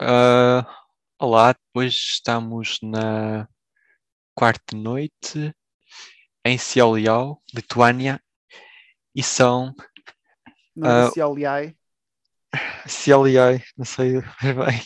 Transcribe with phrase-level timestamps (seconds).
[0.00, 0.66] Ah,
[1.20, 3.48] olá, hoje estamos na
[4.34, 5.54] quarta noite
[6.44, 8.20] em Xiaoliao, Lituânia,
[9.14, 9.72] e são
[10.74, 11.76] Não era Ah, Cialiai.
[12.88, 14.82] Xiaoliai, não sei bem,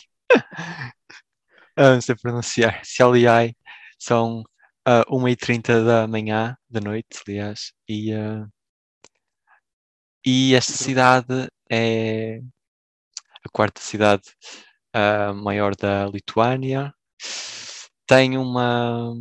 [1.75, 3.55] Ah, não sei pronunciar, Xiaoliai,
[3.97, 4.43] são
[4.85, 8.47] ah, 1h30 da manhã, da noite, aliás, e, ah,
[10.23, 12.41] e esta cidade é
[13.43, 14.23] a quarta cidade
[14.93, 16.93] ah, maior da Lituânia.
[18.07, 19.13] Tem uma,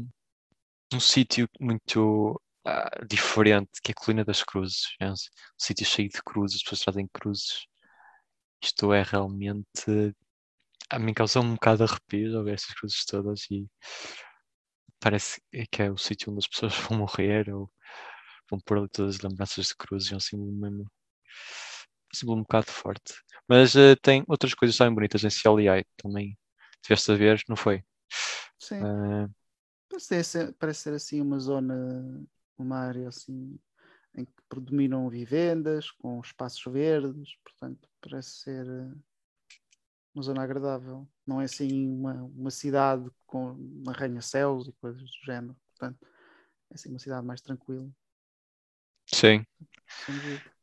[0.92, 4.82] um sítio muito ah, diferente, que é a Colina das Cruzes.
[5.00, 5.14] É um, um
[5.58, 7.66] sítio cheio de cruzes, as pessoas trazem cruzes.
[8.62, 10.14] Isto é realmente.
[10.90, 13.68] A mim causou um bocado de arrepios ao ver estas cruzes todas e
[15.00, 17.70] parece que é o sítio onde as pessoas vão morrer ou
[18.50, 20.12] vão pôr ali todas as lembranças de cruzes.
[20.12, 20.90] É um símbolo mesmo.
[22.14, 23.14] Símbolo um bocado forte.
[23.48, 26.38] Mas eh, tem outras coisas também bonitas em CLI também.
[26.82, 27.82] Tiveste a ver, não foi?
[28.58, 28.82] Sim.
[28.82, 29.28] Ah,
[29.88, 32.24] Parece ser, parece ser assim uma zona,
[32.58, 33.58] uma área assim
[34.16, 38.94] em que predominam vivendas, com espaços verdes, portanto, parece ser eh,
[40.14, 41.08] uma zona agradável.
[41.26, 43.56] Não é assim uma, uma cidade com
[43.86, 45.56] arranha-céus e coisas do género.
[45.70, 46.06] Portanto,
[46.70, 47.90] é assim uma cidade mais tranquila.
[49.06, 49.44] sim.
[49.96, 50.57] sem dúvida.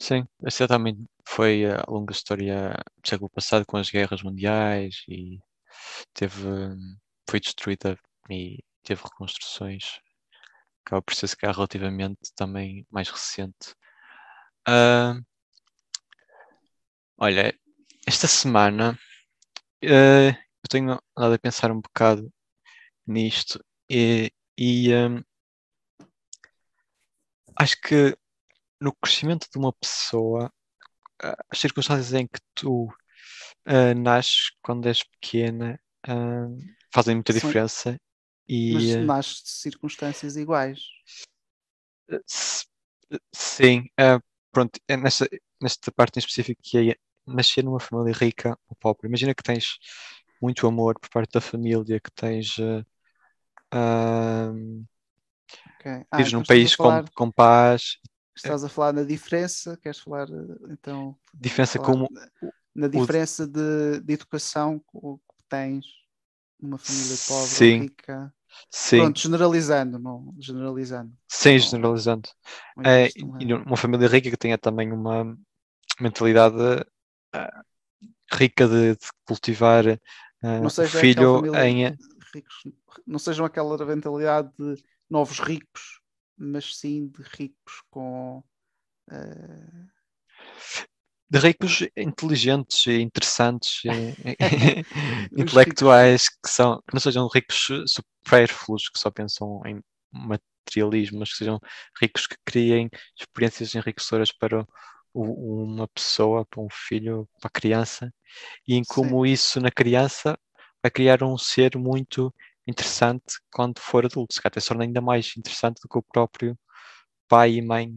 [0.00, 0.26] Sim,
[0.68, 5.38] também foi a longa história do século passado com as guerras mundiais e
[6.14, 6.42] teve,
[7.28, 7.98] foi destruída
[8.30, 10.00] e teve reconstruções.
[10.86, 13.74] Acaba por ser se calhar relativamente também mais recente.
[14.66, 15.16] Ah,
[17.18, 17.54] olha,
[18.06, 18.98] esta semana
[19.82, 22.32] eh, eu tenho andado a pensar um bocado
[23.06, 25.22] nisto e, e, hum,
[27.56, 28.16] acho que
[28.84, 30.52] no crescimento de uma pessoa,
[31.22, 32.88] ah, as circunstâncias em que tu
[33.64, 36.46] ah, nasces quando és pequena ah,
[36.92, 37.98] fazem muita diferença
[38.46, 40.80] e Mas ah, nasce de circunstâncias iguais.
[43.34, 43.88] sim,
[44.52, 45.26] pronto, é nesta,
[45.60, 49.08] nesta parte em específico que é nascer numa família rica ou pobre.
[49.08, 49.78] Imagina que tens
[50.42, 52.84] muito amor por parte da família, que tens ah,
[53.72, 54.52] ah,
[55.80, 56.06] ok?
[56.10, 57.98] Ah, vives então num a país com, falar, com paz,
[58.36, 62.08] estás a falar na diferença, queres falar eh, então diferença falar como
[62.74, 65.84] na o- diferença de, de educação que tens
[66.60, 67.78] numa família pobre Sim.
[67.80, 68.34] rica.
[68.70, 71.12] sim, Pronto, generalizando, não generalizando.
[71.44, 72.28] Não- generalizando.
[72.76, 75.36] não É, e uma- numa família rica que tenha também uma
[76.00, 76.56] mentalidade
[77.32, 77.62] ah,
[78.32, 81.96] rica de, de cultivar o aquela filho em
[82.34, 82.54] ricos,
[83.06, 86.00] não sejam aquela mentalidade de novos ricos,
[86.36, 88.42] mas sim de ricos com
[89.10, 89.86] eh,
[91.30, 94.14] de ricos inteligentes e interessantes e,
[95.36, 99.80] intelectuais que são que não sejam ricos su- supérfluos que só pensam em
[100.12, 101.58] materialismo, mas que sejam
[102.00, 104.66] ricos que criem experiências enriquecedoras para
[105.14, 108.12] uma pessoa, para um filho, para a criança,
[108.68, 110.38] e em como isso na criança
[110.82, 112.34] vai criar um ser muito
[112.66, 116.02] interessante quando for adulto, se calhar até se torna ainda mais interessante do que o
[116.02, 116.58] próprio
[117.28, 117.90] pai e mãe.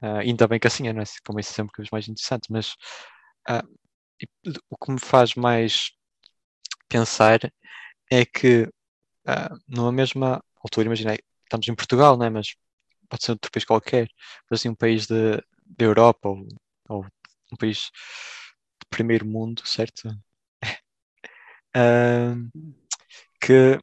[0.00, 1.04] ah, ainda bem que assim é, não é?
[1.24, 2.74] Como isso é sempre cada vez mais interessante, mas
[4.20, 4.26] e
[4.70, 5.90] o que me faz mais
[6.88, 7.40] pensar
[8.10, 8.68] é que
[9.26, 12.30] ah, numa mesma altura, imagina, estamos em Portugal, não é?
[12.30, 12.54] Mas
[13.10, 14.08] pode ser outro país qualquer,
[14.50, 15.36] mas assim um país de,
[15.66, 16.46] da Europa ou,
[16.88, 17.06] ou
[17.52, 17.90] um país
[18.80, 20.08] de primeiro mundo, certo?
[21.74, 22.34] Ah,
[23.42, 23.78] que,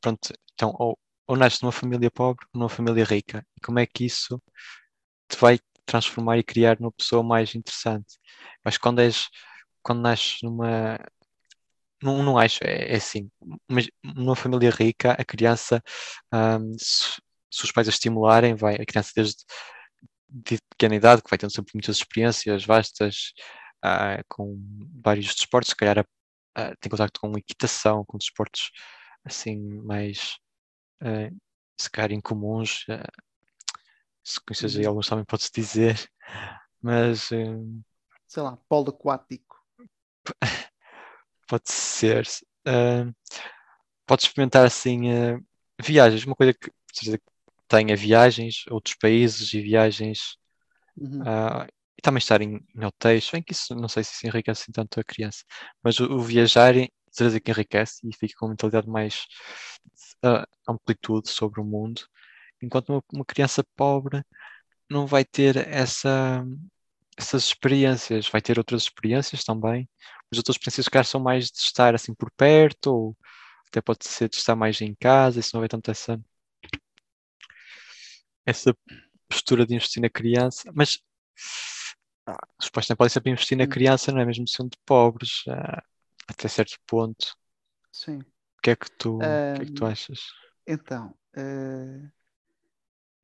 [0.00, 3.46] pronto, então, ou, ou nasces numa família pobre ou numa família rica.
[3.56, 4.42] E como é que isso
[5.28, 8.18] te vai transformar e criar numa pessoa mais interessante?
[8.64, 9.28] Mas quando és,
[9.82, 10.98] quando nasces numa.
[12.02, 13.30] Não, não acho, é, é assim.
[13.68, 15.82] Mas numa família rica, a criança,
[16.32, 17.20] ahm, se,
[17.50, 19.36] se os pais a estimularem, vai, a criança desde
[20.28, 23.32] de pequena idade, que vai tendo sempre muitas experiências vastas,
[23.82, 24.58] ah, com
[25.02, 26.04] vários desportos, se calhar
[26.58, 28.70] ah, tem contacto com equitação, com desportos
[29.24, 30.38] assim mais
[31.02, 31.30] ah,
[31.80, 33.04] se calhar incomuns, ah,
[34.24, 34.90] se conheces aí Uhum.
[34.90, 35.96] alguns também podes dizer,
[36.82, 37.36] mas ah,
[38.26, 39.56] sei lá, polo aquático.
[41.46, 42.26] pode ser.
[42.66, 43.04] ah,
[44.06, 45.40] podes experimentar assim ah,
[45.80, 47.20] viagens, uma coisa que precisa
[47.68, 50.36] tenha viagens, outros países e viagens
[50.96, 51.22] Uhum.
[51.26, 51.66] ah,
[51.98, 54.72] e também estar em, em hotéis, bem que isso não sei se isso enriquece assim
[54.72, 55.44] tanto a criança,
[55.82, 56.74] mas o, o viajar
[57.10, 59.26] certeza que enriquece e fica com uma mentalidade mais
[60.22, 62.02] ah, amplitude sobre o mundo,
[62.62, 64.22] enquanto uma, uma criança pobre
[64.90, 66.44] não vai ter essa
[67.18, 69.88] essas experiências, vai ter outras experiências também,
[70.30, 73.16] mas outras experiências que são mais de estar assim por perto, ou
[73.68, 76.20] até pode ser de estar mais em casa, isso não vai tanto essa,
[78.46, 78.74] essa
[79.28, 81.00] postura de investir na criança, mas
[82.28, 83.68] ah, os pais também podem sempre investir na Hum.
[83.68, 85.82] criança, não é mesmo sendo pobres, ah,
[86.28, 87.36] até certo ponto.
[87.92, 88.24] Sim.
[88.58, 90.20] O que é que tu, o que é que tu achas?
[90.66, 92.10] Então, eh,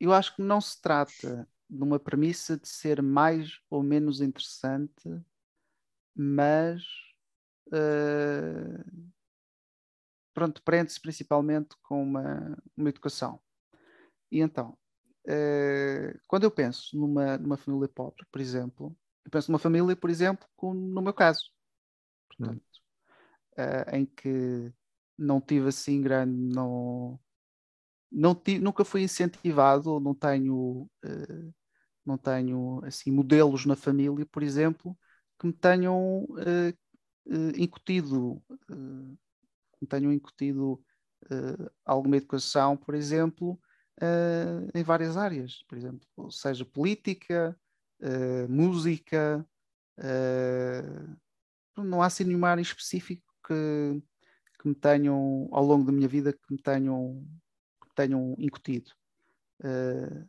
[0.01, 5.09] eu acho que não se trata de uma premissa de ser mais ou menos interessante,
[6.15, 6.83] mas
[7.73, 8.85] eh,
[10.33, 13.41] pronto, prende-se principalmente com uma, uma educação.
[14.33, 14.79] E então,
[15.27, 20.11] eh, quando eu penso numa, numa família pobre, por exemplo, eu penso numa família, por
[20.11, 21.51] exemplo, como no meu caso,
[22.29, 22.63] portanto,
[23.57, 24.73] eh, em que
[25.19, 27.19] não tive assim grande, não,
[28.13, 31.51] não ti- nunca fui incentivado, não tenho, eh,
[32.07, 34.97] não tenho assim modelos na família, por exemplo,
[35.41, 36.27] que me tenham
[37.59, 38.43] incutido,
[39.73, 40.83] que me tenham incutido
[41.85, 43.59] alguma educação, por exemplo,
[44.01, 47.59] eh, em várias áreas, por exemplo, seja política,
[48.01, 49.47] eh, música,
[49.99, 50.83] eh,
[51.77, 54.03] não há assim nenhuma área em específico que,
[54.61, 57.27] que me tenham, ao longo da minha vida, que me tenham,
[57.81, 58.91] que me tenham incutido.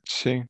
[0.06, 0.48] Sim,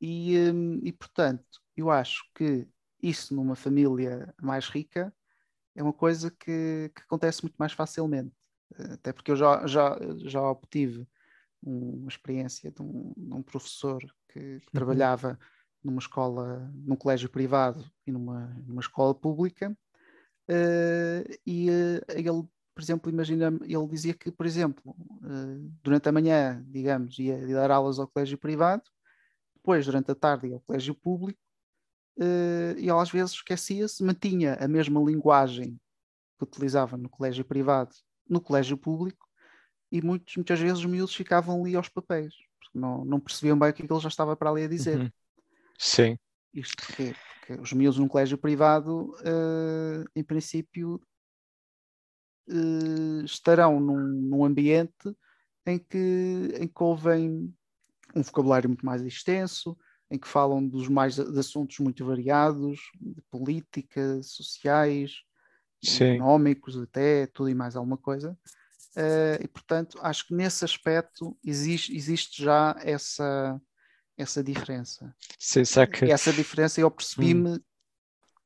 [0.00, 1.44] e, hum, e, portanto,
[1.76, 2.66] eu acho que
[3.02, 5.14] isso numa família mais rica
[5.74, 8.34] é uma coisa que, que acontece muito mais facilmente.
[8.94, 11.06] Até porque eu já, já, já obtive
[11.62, 14.72] um- uma experiência de um, de um professor que, que Uhum.
[14.72, 15.38] trabalhava
[15.82, 19.76] numa escola, num colégio privado e numa, numa escola pública.
[20.48, 22.42] Eh, e eh, ele,
[22.74, 27.54] por exemplo, imagina, ele dizia que, por exemplo, eh, durante a manhã, digamos, ia, ia
[27.54, 28.82] dar aulas ao colégio privado,
[29.54, 31.38] depois, durante a tarde, ia ao colégio público,
[32.18, 35.80] e ele às vezes esquecia-se, mantinha a mesma linguagem
[36.38, 37.94] que utilizava no colégio privado,
[38.28, 39.26] no colégio público,
[39.90, 43.70] e muitos, muitas vezes os miúdos ficavam ali aos papéis, porque não, não percebiam bem
[43.70, 45.00] o que é que ele já estava para ali a dizer.
[45.00, 45.10] uhum.
[45.78, 46.18] Sim,
[46.52, 47.14] Isto porquê?
[47.38, 51.00] Porque os miúdos num colégio privado, eh, em princípio,
[52.48, 55.14] eh, estarão num, num ambiente
[55.66, 55.98] em que,
[56.58, 57.54] em que ouvem
[58.14, 59.76] um vocabulário muito mais extenso,
[60.10, 65.22] em que falam dos mais de assuntos muito variados, de política, sociais,
[65.82, 68.38] sim, económicos, até tudo e mais alguma coisa.
[68.96, 73.60] Eh, e portanto, acho que nesse aspecto existe, existe já essa,
[74.16, 75.14] essa diferença.
[75.38, 77.60] sim, que E essa diferença eu percebi-me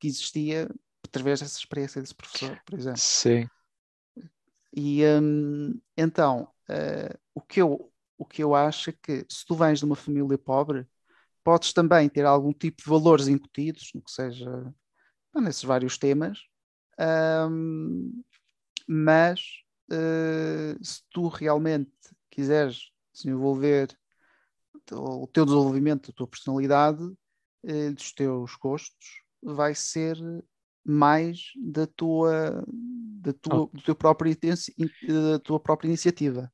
[0.01, 0.69] que existia
[1.05, 3.01] através dessa experiência desse professor, por exemplo.
[3.01, 3.49] sim,
[4.77, 9.55] E hum, então, eh, o, que eu, o que eu acho é que se tu
[9.55, 10.87] vens de uma família pobre,
[11.45, 14.51] podes também ter algum tipo de valores incutidos, no que seja
[15.35, 16.41] nesses vários temas,
[17.51, 18.23] hum,
[18.89, 19.41] mas
[19.91, 21.93] eh, se tu realmente
[22.31, 23.97] quiseres desenvolver
[24.93, 27.03] o teu desenvolvimento, a tua personalidade,
[27.65, 30.17] eh, dos teus gostos, vai ser
[30.85, 32.65] mais da tua,
[33.21, 34.37] da tua, do teu próprio
[35.03, 36.53] da tua própria iniciativa.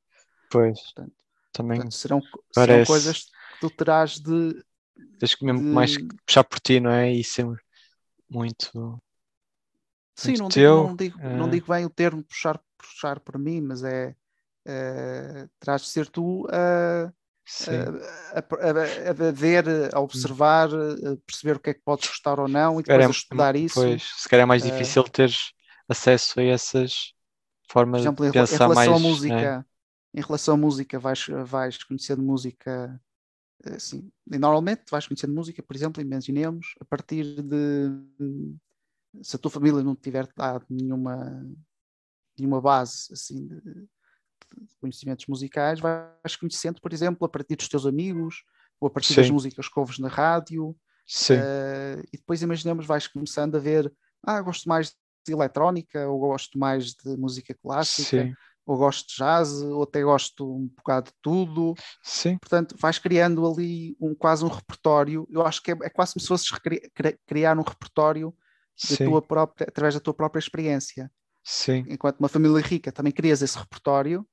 [0.49, 1.15] pois, Portanto,
[1.51, 4.63] também portanto, serão, serão coisas que tu terás de,
[5.19, 7.11] tens que mesmo de- mais puxar por ti, não é?
[7.11, 7.45] E ser
[8.29, 9.01] muito,
[10.15, 10.73] Sim, não teu.
[10.73, 14.15] não, digo, não eh, digo bem o termo puxar, puxar por mim, mas é
[14.65, 17.11] eh, terás de ser tu a,
[18.35, 22.47] a, a- a- ver, a observar, a perceber o que é que podes gostar ou
[22.47, 23.89] não e depois é- estudar isso.
[23.89, 25.53] Pois, se calhar é mais eh, difícil teres
[25.87, 27.13] acesso a essas
[27.69, 29.65] formas exemplo, de em, rela- em pensar relação mais, à música,
[30.13, 33.01] em relação à música, vais, vais conhecendo música
[33.75, 37.89] assim, normalmente vais conhecendo música, por exemplo, imaginemos, a partir de
[39.21, 41.45] se a tua família não tiver dado nenhuma,
[42.37, 47.85] nenhuma base assim de, de conhecimentos musicais, vais conhecendo, por exemplo, a partir dos teus
[47.85, 48.43] amigos
[48.79, 49.33] ou a partir das Sim.
[49.33, 50.75] músicas que ouves na rádio.
[51.05, 53.91] Sim, eh, e depois imaginemos, vais começando a ver,
[54.23, 58.33] ah, gosto mais de eletrónica, ou gosto mais de música clássica, sim,
[58.65, 61.73] ou gosto de jazz, ou até gosto um bocado de tudo.
[62.03, 65.27] sim, Portanto, vais criando ali um, quase um repertório.
[65.29, 66.49] Eu acho que é, é quase como se fosses
[67.27, 68.33] criar um repertório
[69.27, 71.11] própria, através da tua própria experiência.
[71.43, 71.83] sim.
[71.89, 74.27] Enquanto uma família rica também crias esse repertório,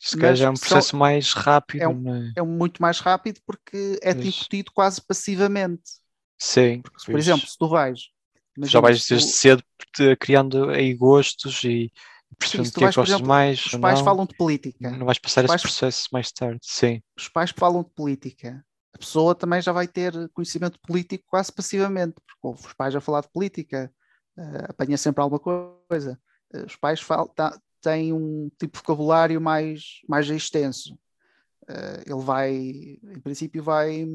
[0.00, 2.42] Se calhar já é um são- processo mais rápido, é um- não é?
[2.42, 5.82] muito mais rápido porque é-te incutido quase passivamente.
[6.38, 8.00] Sim, Porque, por exemplo, se tu vais.
[8.62, 9.62] Já vais se tu- desde cedo
[10.18, 11.92] criando aí gostos e
[12.38, 14.04] percebendo o que é que gostas mais os pais não.
[14.04, 14.90] falam de política.
[14.90, 16.58] Não vais passar esse pais- processo mais tarde.
[16.62, 18.64] Sim, Os pais falam de política.
[18.94, 23.00] A pessoa também já vai ter conhecimento político quase passivamente, porque ouve os pais a
[23.00, 23.92] falar de política,
[24.36, 26.20] uh, apanha sempre alguma coisa.
[26.54, 27.00] Uh, os pais
[27.34, 30.94] tá, têm um tipo de vocabulário mais, mais extenso.
[31.62, 34.06] Uh, ele vai, em princípio, vai,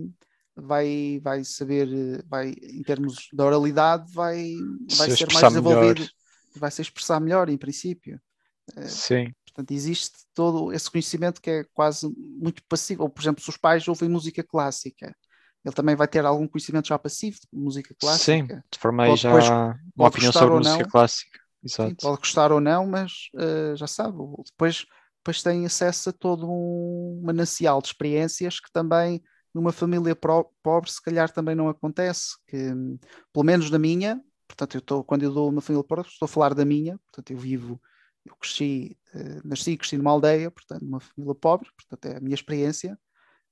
[0.55, 4.55] vai, vai saber, vai, em termos da oralidade, vai,
[4.95, 6.11] vai ser mais desenvolvido, melhor.
[6.55, 8.21] vai se expressar melhor, em princípio.
[8.85, 9.33] Sim.
[9.57, 13.01] Portanto, existe todo esse conhecimento que é quase muito passivo.
[13.01, 15.15] Ou, por exemplo, se os pais ouvem música clássica,
[15.65, 18.23] ele também vai ter algum conhecimento já passivo de música clássica.
[18.23, 19.49] Sim, de forma aí já depois,
[19.95, 21.39] uma opinião sobre música não, clássica.
[21.63, 21.89] Exato.
[21.89, 24.15] Sim, pode gostar ou não, mas uh, já sabe.
[24.45, 24.85] Depois,
[25.17, 29.23] depois tem acesso a todo um manancial de experiências que também
[29.55, 32.35] numa família pro, pobre se calhar também não acontece.
[32.47, 32.75] Que,
[33.33, 36.29] pelo menos na minha, portanto, eu estou, quando eu dou uma família pobre, estou a
[36.29, 37.81] falar da minha, portanto, eu vivo
[38.27, 38.97] eu cresci,
[39.43, 42.97] nasci e cresci numa aldeia, portanto, numa família pobre, portanto, é a minha experiência.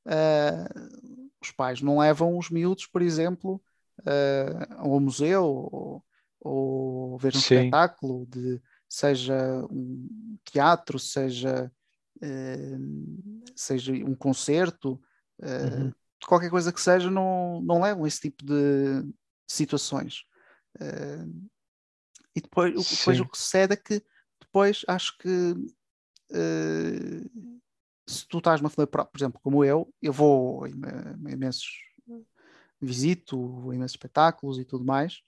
[0.05, 3.62] Uh, os pais não levam os miúdos, por exemplo,
[4.01, 6.05] uh, ao museu ou,
[6.39, 7.55] ou ver um Sim.
[7.55, 11.72] espetáculo, de, seja um teatro, seja,
[12.17, 15.01] uh, seja um concerto,
[15.41, 15.91] uhum.
[16.25, 19.03] qualquer coisa que seja, não, não levam esse tipo de
[19.48, 20.24] situações.
[22.36, 24.03] e depois, depois o que sucede é que
[24.55, 25.51] depois acho que
[26.31, 27.51] uh,
[28.07, 30.69] se tu estás numa família, por exemplo, como eu, eu vou a
[31.29, 31.67] imensos
[32.79, 35.21] visito a imensos espetáculos e tudo mais,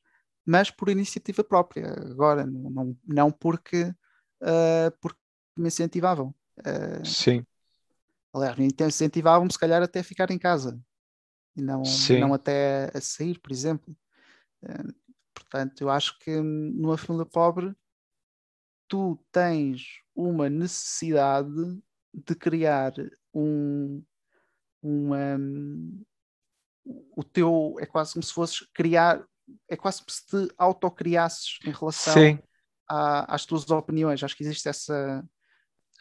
[0.46, 1.92] mas por iniciativa própria.
[2.10, 3.94] Agora, não, não porque,
[4.42, 5.20] uh, porque
[5.58, 6.34] me incentivavam.
[6.60, 7.46] Uh, Sim.
[8.34, 10.80] Aliás, me incentivavam-me se calhar até a ficar em casa
[11.54, 11.84] e não,
[12.22, 13.94] não até a sair, por exemplo.
[14.64, 14.94] Uh,
[15.34, 17.76] portanto, eu acho que numa família pobre
[18.88, 21.80] tu tens uma necessidade
[22.14, 22.94] de criar
[23.34, 24.04] um,
[24.82, 25.38] uma,
[27.16, 29.24] o teu é quase como se fosses criar
[29.70, 32.40] é quase como se te autocriasses em relação
[32.90, 34.24] a, às tuas opiniões.
[34.24, 35.24] Acho que existe essa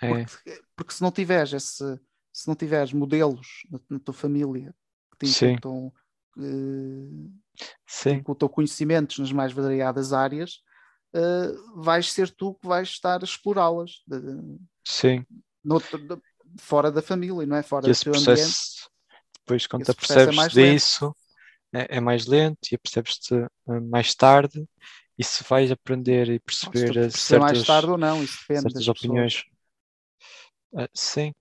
[0.00, 0.24] é.
[0.24, 2.00] porque, porque, se não tiveres esse
[2.32, 4.74] se não tiveres modelos na, na tua família
[5.12, 5.92] que te intentam
[6.36, 7.32] uh,
[8.22, 10.62] com o teu conhecimentos nas mais variadas áreas
[11.16, 14.02] uh, vais ser tu que vais estar a explorá-las.
[14.86, 15.24] Sim.
[16.60, 17.62] fora da família, não é?
[17.62, 18.90] Fora e do teu processo, ambiente.
[19.40, 21.14] Depois, quando te percebes é disso,
[21.72, 24.64] é, é, mais lento e percebes-te uh, mais tarde.
[25.18, 28.88] E se vais aprender e perceber se certas, mais tarde ou não, isso depende certas
[28.88, 29.44] opiniões.
[30.72, 31.32] Uh, sim,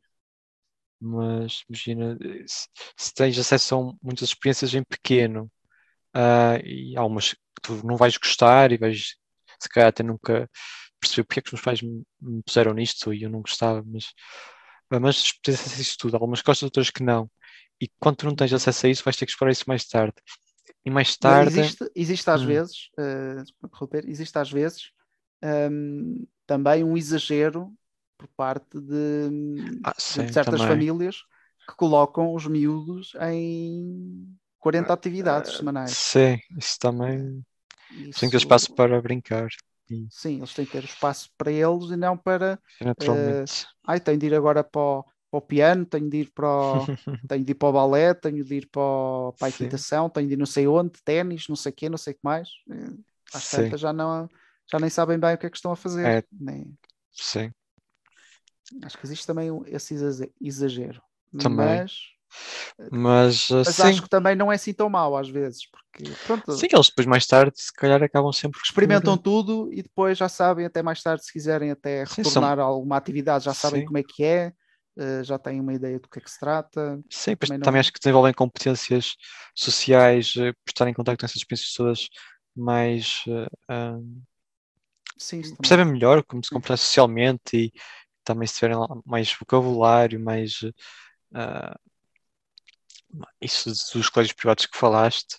[0.98, 2.18] mas imagina
[2.48, 5.52] se, se, tens acesso a muitas experiências em pequeno
[6.16, 9.18] uh, e algumas que tu não vais gostar e vais
[9.60, 10.50] se calhar até nunca
[11.00, 12.04] percebi porque é que os meus pais me,
[12.44, 14.14] puseram nisto e eu não gostava, mas,
[14.90, 16.16] mas tens acesso a isso tudo.
[16.16, 17.30] Algumas gostas, outras que não.
[17.82, 20.16] E quando tu não tens acesso a isso, vais ter que explorar isso mais tarde.
[20.84, 21.60] E mais tarde.
[21.60, 22.48] Existe, existe às hum.
[22.48, 24.92] vezes, uh, existe às vezes
[25.44, 27.74] um, também um exagero
[28.18, 30.68] por parte de, ah, sim, de certas também.
[30.68, 31.18] famílias
[31.68, 34.28] que colocam os miúdos em
[34.60, 35.92] 40 atividades uh, semanais.
[35.92, 37.44] Sim, isso também.
[37.96, 38.20] Isso...
[38.20, 39.48] Tem que ter espaço para brincar.
[40.10, 42.60] Sim, eles têm que ter espaço para eles e não para.
[42.82, 43.64] Naturalmente.
[43.64, 46.48] Uh, ai, tenho de ir agora para o, para o piano, tenho de ir para
[46.48, 46.86] o,
[47.28, 50.28] tenho de ir para o balé, tenho de ir para, o, para a equitação, tenho
[50.28, 52.50] de ir não sei onde, ténis, não sei o quê, não sei o que mais.
[52.70, 52.94] Eh,
[53.34, 54.28] às tantas já, não,
[54.72, 56.06] já nem sabem bem o que é que estão a fazer.
[56.06, 56.24] É...
[56.32, 56.76] Nem...
[57.12, 57.52] Sim.
[58.84, 59.94] Acho que existe também esse
[60.42, 61.02] exagero.
[61.38, 61.82] Também.
[61.82, 62.15] Mas
[62.92, 63.82] mas, Mas sim.
[63.84, 66.52] acho que também não é assim tão mau às vezes, porque pronto.
[66.54, 69.24] Sim, eles depois mais tarde se calhar acabam sempre experimentam por...
[69.24, 72.66] tudo e depois já sabem até mais tarde se quiserem até sim, retornar são...
[72.66, 73.86] a alguma atividade, já sabem sim.
[73.86, 74.54] como é que é,
[74.98, 77.00] uh, já têm uma ideia do que é que se trata.
[77.10, 79.16] Sim, também, também acho que desenvolvem competências
[79.56, 82.08] sociais uh, por estar em contato com essas todas
[82.56, 84.26] mais uh,
[85.18, 87.74] sim, percebem melhor como se comportar socialmente e
[88.24, 91.80] também se tiverem mais vocabulário, mais uh,
[93.42, 95.38] isso dos colégios privados que falaste,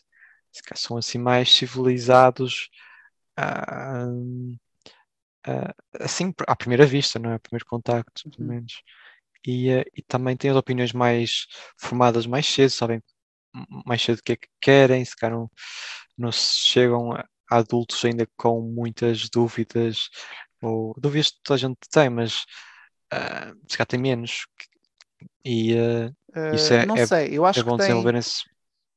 [0.75, 2.71] são assim mais civilizados
[3.39, 4.57] uh,
[5.47, 7.39] uh, assim à primeira vista, não é?
[7.39, 8.55] Primeiro contacto, pelo uhum.
[8.55, 8.83] menos.
[9.47, 11.47] E, uh, e também têm as opiniões mais
[11.79, 13.03] formadas mais cedo, sabem
[13.87, 15.51] mais cedo o que é que querem, se calhar não,
[16.17, 20.11] não chegam a adultos ainda com muitas dúvidas,
[20.61, 22.45] ou dúvidas que toda a gente tem, mas
[23.13, 24.47] uh, se calhar tem menos.
[25.45, 26.15] E, uh,
[26.55, 28.05] isso é, não é, sei, eu acho é bom que tem,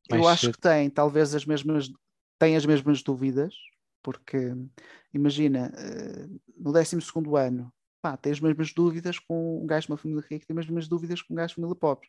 [0.09, 0.55] Eu acho cedo.
[0.55, 1.89] que tem talvez as mesmas,
[2.37, 3.53] tem as mesmas dúvidas,
[4.01, 4.53] porque
[5.13, 5.71] imagina,
[6.57, 6.97] no 12
[7.37, 7.71] ano,
[8.01, 10.87] pá, tem as mesmas dúvidas com um gajo de uma família rica, tem as mesmas
[10.87, 12.07] dúvidas com um gajo de família pobre.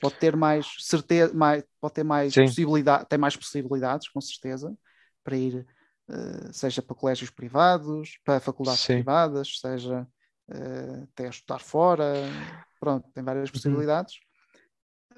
[0.00, 4.74] pode ter mais certeza, mais, pode ter mais possibilidade, tem mais possibilidades, com certeza,
[5.22, 5.66] para ir,
[6.52, 8.94] seja para colégios privados, para faculdades Sim.
[8.94, 10.06] privadas, seja
[11.04, 12.24] até a estudar fora,
[12.80, 13.52] pronto, tem várias uhum.
[13.52, 14.18] possibilidades.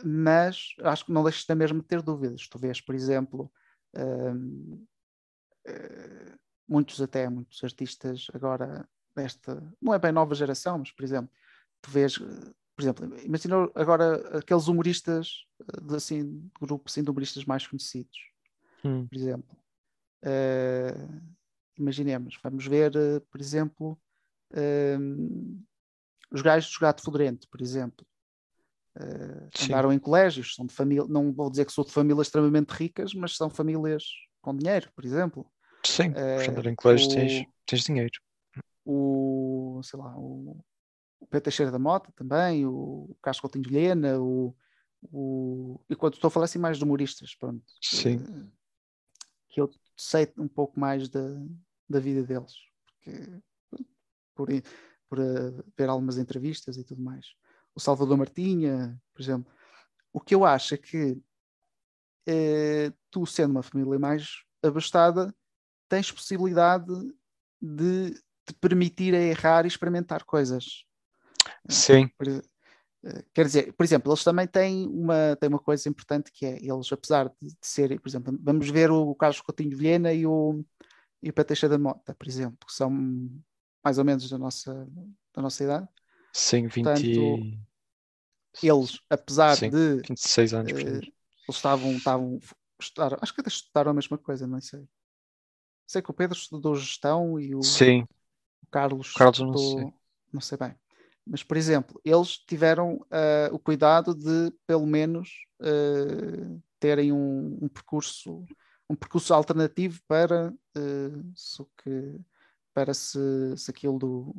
[0.05, 2.49] Mas acho que não deixes de mesmo de ter dúvidas.
[2.49, 3.53] Tu vês, por exemplo,
[3.95, 4.79] uh,
[6.69, 11.31] muitos até, muitos artistas agora desta, não é bem nova geração, mas por exemplo,
[11.81, 12.19] tu vês
[12.75, 15.47] por exemplo, imagina agora aqueles humoristas,
[15.83, 18.19] de, assim, grupos assim, de humoristas mais conhecidos,
[18.85, 19.07] hum.
[19.07, 19.57] por exemplo.
[20.25, 21.33] Uh,
[21.77, 24.01] imaginemos, vamos ver, uh, por exemplo,
[24.53, 25.63] uh,
[26.33, 28.07] os gajos do Gato Fedorento, por exemplo.
[29.65, 33.15] andaram em colégios, são de família, não vou dizer que sou de famílias extremamente ricas,
[33.15, 34.05] mas são famílias
[34.41, 35.47] com dinheiro, por exemplo.
[35.85, 38.13] Sim, por andar em colégios tens, tens dinheiro.
[38.85, 40.57] O, sei lá, o
[41.23, 44.55] o Pedro Teixeira da Mota também, o Carlos Coutinho de Vilhena, o,
[45.03, 45.81] o...
[45.89, 48.17] e quando estou a falar assim mais de humoristas, pronto, Sim.
[48.17, 48.51] Uh,
[49.49, 51.21] que eu sei um pouco mais da,
[51.89, 52.53] da vida deles,
[52.87, 53.41] porque,
[54.35, 54.49] por,
[55.13, 55.19] por
[55.77, 57.35] ver algumas entrevistas e tudo mais.
[57.75, 59.53] O Salvador Martinha, por exemplo.
[60.11, 61.13] O que eu acho é que
[62.31, 65.35] uh, tu, sendo uma família mais abastada,
[65.87, 66.95] tens possibilidade
[67.61, 68.15] de
[68.47, 70.87] te permitir errar e experimentar coisas.
[71.69, 72.11] Sim.
[73.05, 76.57] Eh, quer dizer, por exemplo, eles também têm uma, têm uma coisa importante que é,
[76.57, 80.65] eles, apesar de, de serem, por exemplo, vamos ver o Carlos Coutinho Viena e o,
[81.23, 82.91] e o Pateixa da Mota, por exemplo, que são
[83.85, 84.89] mais ou menos da nossa,
[85.35, 85.89] da nossa idade.
[86.33, 87.63] Sim, 20 Portanto,
[88.63, 91.13] eles, apesar Sim, de 26 anos, uh, eles
[91.49, 92.41] estavam, estavam
[92.81, 94.87] estudaram, acho que até estudaram a mesma coisa, não sei.
[95.87, 98.03] Sei que o Pedro estudou gestão e o, Sim.
[98.63, 99.95] o Carlos, Carlos estudou, não sei.
[100.33, 100.75] não sei bem.
[101.25, 107.69] Mas, por exemplo, eles tiveram uh, o cuidado de, pelo menos, uh, terem um, um,
[107.69, 108.45] percurso
[108.91, 112.21] um percurso alternativo para uh, se, que,
[112.75, 113.19] para se,
[113.57, 114.37] se aquilo do,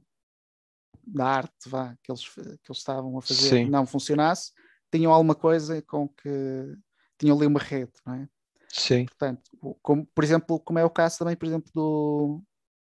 [1.06, 3.70] da arte vá, que, eles, que eles estavam a fazer Sim.
[3.70, 4.52] não funcionasse,
[4.92, 6.78] tinham alguma coisa com que
[7.18, 8.30] tinham ali uma rede, não é?
[8.70, 9.06] Sim.
[9.06, 9.42] Portanto,
[9.82, 12.44] como, por exemplo, como é o caso também, por exemplo, do,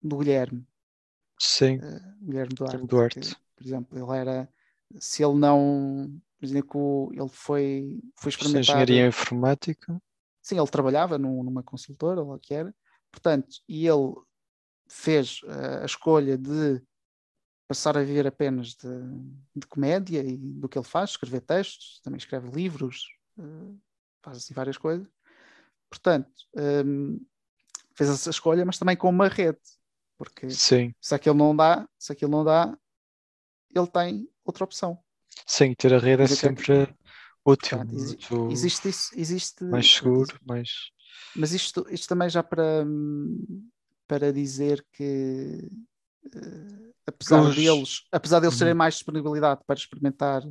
[0.02, 0.66] do Guilherme.
[1.40, 1.78] Sim.
[1.78, 2.88] Uh, Guilherme Duarte.
[2.88, 3.20] Duarte.
[3.20, 4.50] Que, por exemplo, ele era.
[5.00, 6.20] Se ele não.
[6.42, 8.62] Imagina que o, ele foi, foi experimentar.
[8.62, 10.02] Engenharia informática?
[10.42, 12.74] Sim, ele trabalhava num, numa consultora, ou o que era.
[13.12, 14.14] Portanto, e ele
[14.88, 16.82] fez uh, a escolha de
[17.68, 18.88] passar a viver apenas de,
[19.56, 23.78] de, comédia e do que ele faz, escrever textos, também escreve livros, uh,
[24.22, 25.08] faz assim várias coisas.
[25.90, 27.18] Portanto, um, ehm,
[27.94, 29.60] fez essa escolha, mas também com uma rede,
[30.18, 30.94] porque Sim.
[31.00, 32.78] se aquilo não dá, se aquilo não dá,
[33.74, 35.02] ele tem outra opção.
[35.46, 36.94] Sim, ter a rede é, sempre
[37.46, 37.78] útil.
[37.78, 40.92] Portanto, existe isso, existe mais seguro, mais.
[41.36, 42.86] Mas isto, isto também já para,
[44.08, 45.70] para dizer que
[46.26, 47.56] uh, apesar Os...
[47.56, 48.60] deles, apesar deles uhum.
[48.60, 50.44] terem mais disponibilidade para experimentar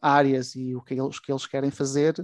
[0.00, 2.14] áreas e o que eles, que eles querem fazer,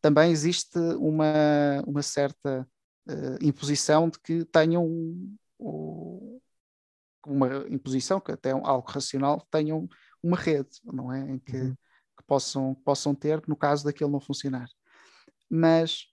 [0.00, 2.68] também existe uma, uma certa
[3.08, 4.84] uh, imposição de que tenham
[5.58, 6.40] o,
[7.26, 9.88] uma imposição, que até é algo racional, tenham
[10.22, 11.20] uma rede, não é?
[11.32, 11.74] Em que, uhum.
[12.18, 14.68] que possam, possam ter, no caso daquilo não funcionar.
[15.48, 16.06] Mas,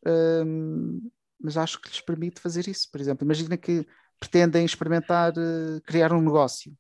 [0.46, 2.90] hum, mas acho que lhes permite fazer isso.
[2.92, 3.88] Por exemplo, imagina que
[4.20, 6.76] pretendem experimentar uh, criar um negócio.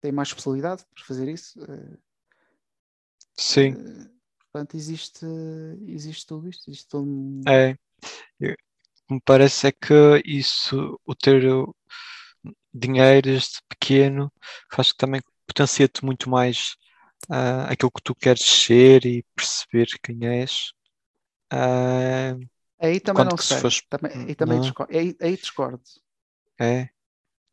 [0.00, 1.60] Tem mais possibilidade para fazer isso?
[1.60, 1.98] Uh,
[3.36, 3.72] Sim.
[3.72, 5.26] Uh, portanto, existe,
[5.86, 6.70] existe tudo isto.
[6.70, 7.42] Existe todo um...
[7.48, 7.76] É.
[9.10, 11.42] Me parece é que isso, o ter
[12.72, 14.30] dinheiro desde pequeno
[14.70, 16.76] faz que também potencia-te muito mais
[17.30, 20.72] uh, aquilo que tu queres ser e perceber quem és.
[21.50, 22.38] Uh,
[22.78, 23.58] aí também não sei.
[23.58, 23.82] Fores...
[23.88, 24.96] Também, aí também discordo.
[24.96, 25.82] Aí, aí discordo.
[26.58, 26.88] É?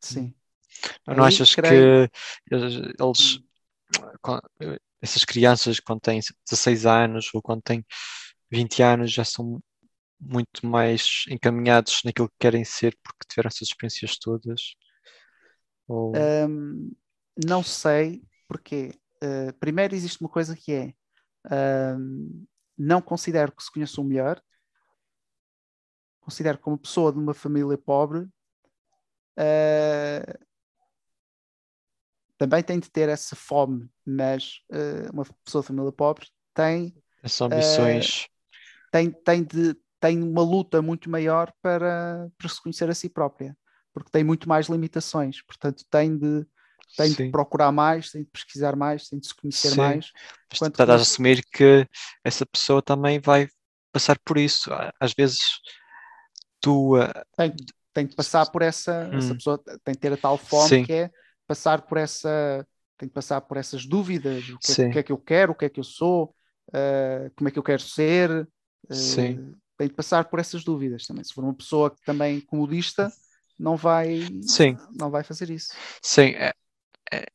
[0.01, 0.33] Sim.
[1.07, 2.09] Não, não achas creio...
[2.09, 3.39] que eles,
[5.01, 7.85] essas crianças quando têm 16 anos ou quando têm
[8.51, 9.61] 20 anos já são
[10.19, 14.75] muito mais encaminhados naquilo que querem ser porque tiveram essas experiências todas
[15.87, 16.13] ou...
[16.15, 16.91] Um,
[17.45, 20.93] não sei porque uh, primeiro existe uma coisa que é
[21.97, 22.45] um,
[22.77, 24.41] não considero que se conheça o melhor
[26.19, 28.27] considero que uma pessoa de uma família pobre
[29.37, 30.45] uh,
[32.37, 37.41] também tem de ter essa fome, mas uh, uma pessoa de família pobre tem essas
[37.41, 38.27] ambições
[38.91, 43.57] tem, tem, de, tem uma luta muito maior para, para se conhecer a si própria
[43.93, 46.45] porque tem muito mais limitações, portanto tem de
[46.95, 47.25] tem Sim.
[47.25, 49.77] de procurar mais, tem de pesquisar mais, tem de se conhecer Sim.
[49.77, 50.11] mais.
[50.49, 51.87] Mas Quanto estás a assumir que
[52.23, 53.47] essa pessoa também vai
[53.91, 54.69] passar por isso.
[54.99, 55.39] Às vezes
[56.61, 56.93] tu
[57.35, 57.53] Tem,
[57.95, 59.37] tem de passar por essa, essa Hum.
[59.37, 60.83] pessoa tem de ter a tal fome Sim.
[60.83, 61.11] que é
[61.47, 65.03] passar por essa, tem de passar por essas dúvidas, o que, é, o que é
[65.03, 66.35] que eu quero, o que é que eu sou,
[66.73, 68.47] eh, como é que eu quero ser,
[68.91, 69.55] Sim.
[69.77, 71.23] tem de passar por essas dúvidas também.
[71.23, 73.09] Se for uma pessoa que também comodista,
[73.57, 74.77] não vai, Sim.
[74.99, 75.69] não vai fazer isso.
[76.03, 76.53] Sim, é-
[77.13, 77.25] é-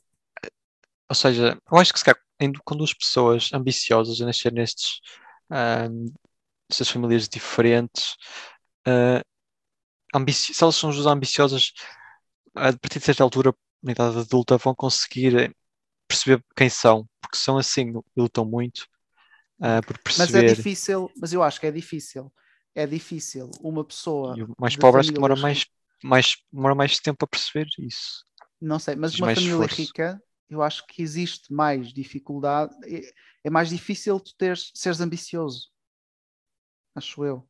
[1.09, 2.21] ou seja, eu acho que se calhar,
[2.65, 5.01] com duas pessoas ambiciosas a nascer nestes,
[5.51, 6.07] ahm,
[6.69, 8.15] nestas famílias diferentes,
[8.87, 9.23] ah,
[10.15, 11.73] ambici- se elas são as ambiciosas,
[12.55, 15.55] a partir de certa altura, na idade adulta, vão conseguir eh,
[16.09, 18.87] perceber quem são, porque são assim lutam muito
[19.63, 20.43] ah, por Mas é perceber.
[20.43, 22.33] difícil, mas eu acho que é difícil.
[22.75, 25.67] É difícil uma pessoa E o mais pobre acho que demora mais,
[26.03, 28.25] mais, demora mais tempo a perceber isso.
[28.61, 29.95] Não sei, mas uma família esforço.
[30.07, 33.13] rica, eu acho que existe mais dificuldade, é,
[33.45, 35.71] é mais difícil tu teres, seres ambicioso,
[36.95, 37.49] acho eu.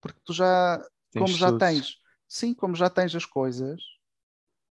[0.00, 0.80] Porque tu já,
[1.12, 1.64] Tens como já tudo.
[1.64, 1.96] tens,
[2.28, 3.80] sim, como já tens as coisas,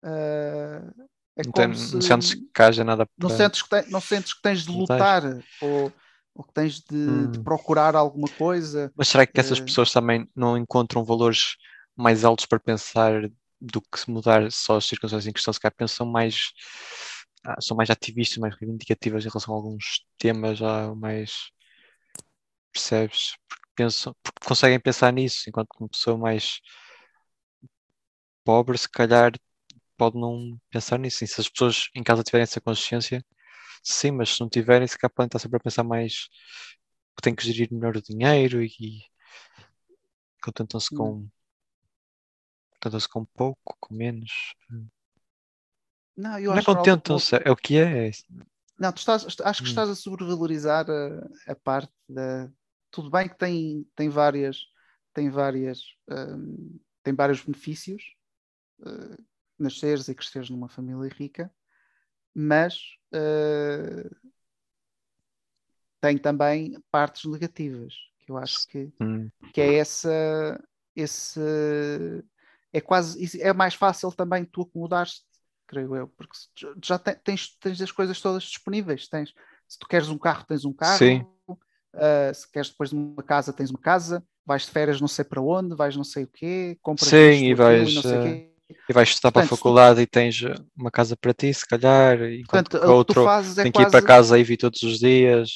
[0.04, 0.94] ah,
[1.36, 3.30] é Não, tem- se não sentes que haja nada não para.
[3.30, 5.24] sentes que, te- não sentes que tens de Não lutar
[5.60, 5.96] ou,
[6.34, 7.44] ou que tens de, de Hum.
[7.44, 8.94] procurar alguma coisa.
[8.96, 11.56] Mas será que essas Eh, pessoas também não encontram valores
[11.96, 15.54] mais altos para pensar do que se mudar só as circunstâncias em questão?
[15.54, 16.52] Se calhar pensam mais,
[17.46, 21.32] ah, são mais ativistas, mais reivindicativas em relação a alguns temas já mais,
[22.72, 23.36] percebes?
[23.48, 26.60] Porque pensam, porque conseguem pensar nisso, enquanto que uma pessoa mais
[28.44, 29.32] pobre, se calhar,
[29.98, 31.24] pode não pensar nisso.
[31.24, 33.26] E se as pessoas em casa tiverem essa consciência,
[33.84, 36.28] sim, mas se não tiverem, se calhar podem estar sempre a pensar mais
[37.18, 39.04] que têm que gerir melhor o dinheiro e
[40.44, 40.98] contentam-se Hum.
[40.98, 41.30] com
[42.72, 44.54] contentam-se com pouco, com menos.
[46.18, 48.12] Não, eu Não é acho que não- contentam-se, é o que é.
[48.78, 49.72] Não, tu estás, acho que Hum.
[49.72, 52.52] estás a sobrevalorizar a, a parte da.
[52.94, 54.60] Tudo bem que tem, tem várias,
[55.14, 58.04] tem várias, hum, tem vários benefícios,
[58.86, 59.18] eh,
[59.60, 61.54] nasceres e cresceres numa família rica,
[62.36, 62.80] mas
[63.14, 64.10] eh,
[66.02, 70.64] tem também partes negativas, que eu acho que, Hum, que é essa,
[70.96, 71.40] esse,
[72.72, 75.24] é quase, é mais fácil também tu acomodares
[75.68, 76.38] creio eu, porque
[76.84, 79.08] já te- tens, tens as coisas todas disponíveis.
[79.08, 79.34] Tens,
[79.68, 81.00] se tu queres um carro, tens um carro.
[81.00, 81.26] Sim.
[81.94, 84.24] Uh, se queres depois de uma casa, tens uma casa.
[84.46, 87.44] Vais de férias não sei para onde, vais não sei o quê, compras Sim, isto,
[87.44, 88.50] e aquilo vais, não sei quê.
[88.90, 90.42] E vais estudar para a Portanto, se tu- faculdade e tens
[90.76, 93.86] uma casa para ti, se calhar, enquanto Portanto, que outro fazes é tem que ir
[93.86, 93.92] quase...
[93.92, 95.50] para casa e vir todos os dias.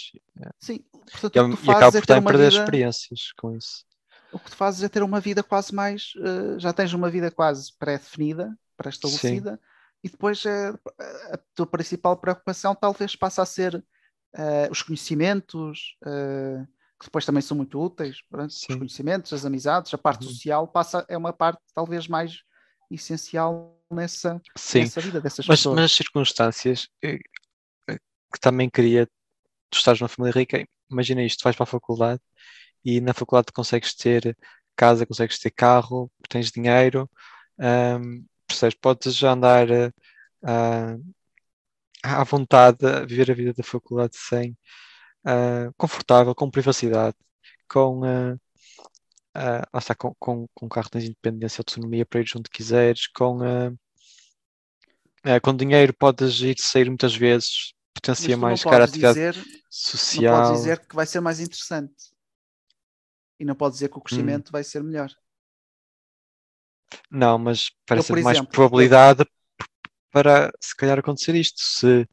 [0.59, 0.79] Sim,
[1.11, 2.63] portanto, E, o que tu e acaba fazes é por ter também uma perder vida...
[2.63, 3.83] experiências com isso.
[4.31, 6.13] O que tu fazes é ter uma vida quase mais...
[6.17, 9.59] uh, já tens uma vida quase pré-definida, pré-estabelecida,
[10.03, 10.69] e depois é,
[11.33, 13.83] a tua principal preocupação talvez passa a ser
[14.35, 16.65] uh, os conhecimentos, uh,
[16.99, 20.31] que depois também são muito úteis, os conhecimentos, as amizades, a parte Uhum.
[20.31, 22.41] social passa, é uma parte talvez mais
[22.89, 25.75] essencial nessa, Sim, nessa vida dessas mas, pessoas.
[25.75, 27.19] mas as circunstâncias eh,
[28.33, 29.05] que também queria,
[29.69, 32.21] tu estás numa família rica, imagina isto, vais para a faculdade
[32.83, 34.37] e na faculdade consegues ter
[34.75, 37.09] casa, consegues ter carro, tens dinheiro,
[37.59, 38.77] ahm, percebes?
[38.81, 39.67] Podes já andar
[40.43, 40.97] ah,
[42.03, 44.57] à vontade a viver a vida da faculdade sem
[45.25, 47.15] ah, confortável, com privacidade,
[47.69, 48.37] com ah,
[49.73, 53.39] lá está, com, com, com carro tens independência, autonomia para ir onde quiseres, com
[55.43, 60.35] com dinheiro podes ir sair muitas vezes, potencia mais cara atividade dizer, não social.
[60.35, 62.15] podes dizer que vai ser mais interessante.
[63.39, 65.11] E não podes dizer que o crescimento vai ser melhor.
[67.11, 69.25] Não, mas parece haver mais exemplo, eu- probabilidade
[70.11, 71.59] para se calhar acontecer isto.
[71.61, 72.07] Se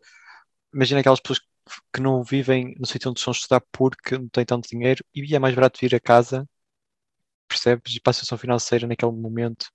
[0.74, 1.46] imagina aquelas pessoas que-
[1.94, 5.34] que não vivem no sítio onde estão a estudar porque não têm tanto dinheiro e
[5.34, 6.48] é mais barato vir a casa,
[7.48, 7.94] percebes?
[7.96, 9.66] E para a situação financeira naquele momento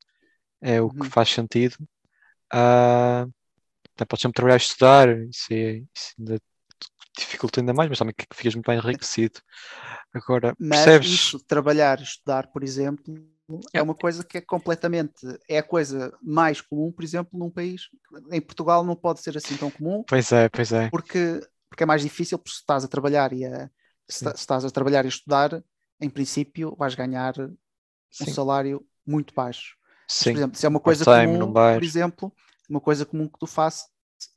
[0.61, 1.11] é o que Uhum.
[1.11, 1.77] faz sentido.
[2.53, 3.27] Ah,
[3.93, 6.39] então podes sempre trabalhar e estudar, isso, é, isso ainda
[7.17, 9.41] dificulta ainda mais, mas também que ficas muito mais enriquecido.
[10.13, 11.09] Agora, Mas percebes?
[11.13, 13.03] isso, trabalhar e estudar, por exemplo,
[13.73, 17.89] é uma coisa que é completamente, é a coisa mais comum, por exemplo, num país,
[18.31, 20.89] em Portugal não pode ser assim tão comum, Pois é, pois é.
[20.89, 23.69] porque, porque é mais difícil, porque se estás a trabalhar e a,
[24.07, 25.63] se, estás a trabalhar e estudar,
[25.99, 27.55] em princípio vais ganhar um
[28.11, 29.75] Sim, salário muito baixo.
[30.07, 30.31] Mas, sim.
[30.31, 32.33] por exemplo, se é uma coisa comum, por exemplo,
[32.69, 33.85] uma coisa comum que tu fazes,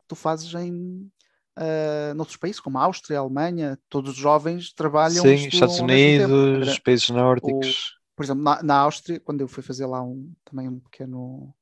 [0.07, 1.11] tu fazes em
[1.57, 5.79] ah, noutros países, como a Áustria, a Alemanha, todos os jovens trabalham Sim, Estados.
[5.79, 7.95] Unidos, países nórdicos.
[8.23, 11.53] Por exemplo, na, na Áustria, quando eu fui fazer lá um, também um pequeno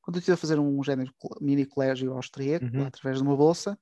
[0.00, 2.86] quando eu estive a fazer um género mini colégio austríaco, Uhum.
[2.86, 3.76] através de uma bolsa,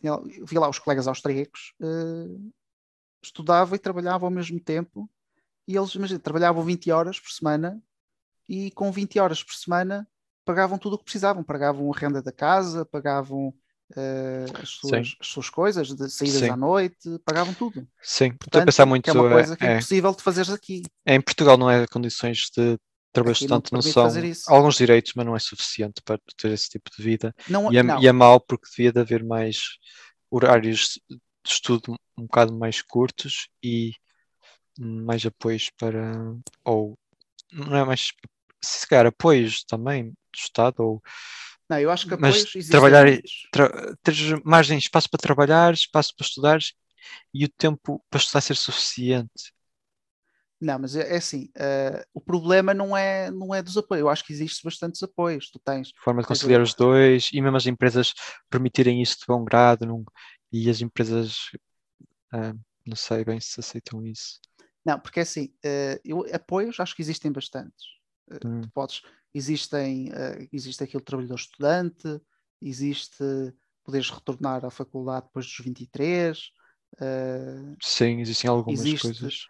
[0.00, 2.38] eu via lá os colegas austríacos, eh,
[3.20, 5.10] estudava e trabalhava ao mesmo tempo,
[5.66, 7.82] e eles, imagina, trabalhavam 20 horas por semana,
[8.48, 10.08] e com 20 horas por semana
[10.44, 13.52] pagavam tudo o que precisavam, pagavam a renda da casa, pagavam
[13.96, 16.50] eh, as, suas, as suas coisas, de saídas Sim.
[16.50, 17.86] à noite, pagavam tudo.
[18.02, 19.04] Sim, estou a Portanto, pensar muito.
[19.04, 20.82] que é uma coisa que é é, impossível de fazeres aqui.
[21.06, 22.78] é, em Portugal não é condições de
[23.12, 26.90] trabalho Aqui não são fazer alguns direitos, mas não é suficiente para ter esse tipo
[26.96, 27.34] de vida.
[27.48, 28.02] Não, E é, não.
[28.02, 29.60] e é mau porque devia de haver mais
[30.30, 33.92] horários de estudo um bocado mais curtos e
[34.78, 36.12] mais apoios para.
[36.64, 36.98] Ou
[37.52, 38.08] não é mais.
[38.64, 41.02] Se calhar apoios também do Estado ou
[41.68, 46.14] Não, eu acho que Mas apoios existem trabalhar- tra- teres margem, espaço para trabalhar, espaço
[46.16, 46.72] para estudares
[47.32, 49.52] e o tempo para estudar ser suficiente.
[50.60, 54.00] Não, mas é, é assim, eh, o problema não é, não é dos apoios.
[54.00, 55.50] Eu acho que existe bastantes apoios.
[55.50, 58.14] Tu tens, Forma de conciliar os dois e mesmo as empresas
[58.48, 60.04] permitirem isso de bom grado não-
[60.52, 61.36] e as empresas
[62.32, 62.54] ah,
[62.86, 64.40] não sei bem se aceitam isso.
[64.84, 67.86] não, porque é assim, eh, eu, apoios acho que existem bastantes.
[68.44, 68.62] Hum.
[68.62, 69.02] tu podes,
[69.34, 72.20] existem, eh, existe aquele trabalhador estudante,
[72.62, 73.24] existe
[73.84, 76.50] poderes retornar à faculdade depois dos 23,
[77.00, 79.02] eh, Sim, existem algumas Existe.
[79.02, 79.46] coisas.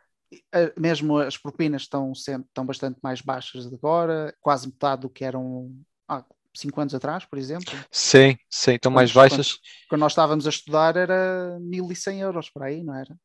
[0.77, 5.71] mesmo as propinas estão sempre estão bastante mais baixas agora, quase metade do que eram
[6.09, 7.73] há 5 anos atrás, por exemplo.
[7.91, 9.59] Sim, sim, estão mais baixas.
[9.89, 13.17] Quando nós estávamos a estudar era 1100 euros por aí, não era?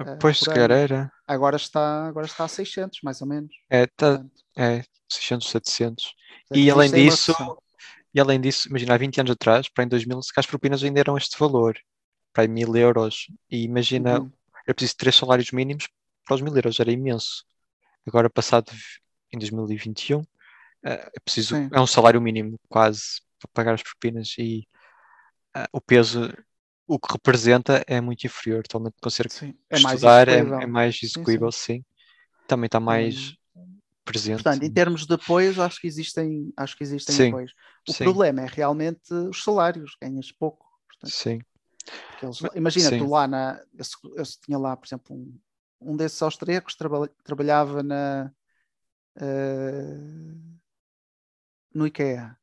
[0.00, 1.12] Eh, Pois, se calhar era.
[1.26, 3.54] Agora está, agora está a 600, mais ou menos.
[3.68, 4.24] É, tá,
[4.56, 6.04] é 600, 700.
[6.48, 7.34] portanto, E além disso.
[8.14, 10.82] E além disso, imagina, há 20 anos atrás, para em 2000, se calhar as propinas
[10.82, 11.78] ainda eram este valor,
[12.32, 13.26] para aí 1000 euros.
[13.50, 14.32] E imagina, Uhum.
[14.66, 15.88] era preciso três salários mínimos
[16.24, 17.44] para os 1000 euros, era imenso.
[18.06, 18.72] Agora, passado
[19.30, 20.22] em 2021,
[20.84, 21.68] eh, é preciso, Sim.
[21.72, 24.66] é um salário mínimo quase para pagar as propinas e
[25.54, 26.32] eh, o peso,
[26.88, 30.64] o que representa é muito inferior, totalmente considero que Sim, é mais estudar é, execuível.
[30.64, 31.28] é mais sim.
[31.28, 31.84] execuível, sim.
[32.46, 33.36] Também está mais
[34.04, 34.50] presente.
[34.50, 37.52] Portanto, em termos de apoios, acho que existem, acho que existem Sim, apoios.
[37.86, 40.66] O sim, problema é realmente os salários, ganhas pouco.
[40.86, 41.40] Portanto, sim,
[42.22, 42.92] eles- imagina, sim.
[42.92, 43.60] tu lá na.
[43.74, 45.40] Eu, eu tinha lá, por exemplo, um,
[45.80, 48.32] um desses austríacos traba- trabalhava na.
[49.16, 50.58] eh,
[51.74, 52.36] no IKEA.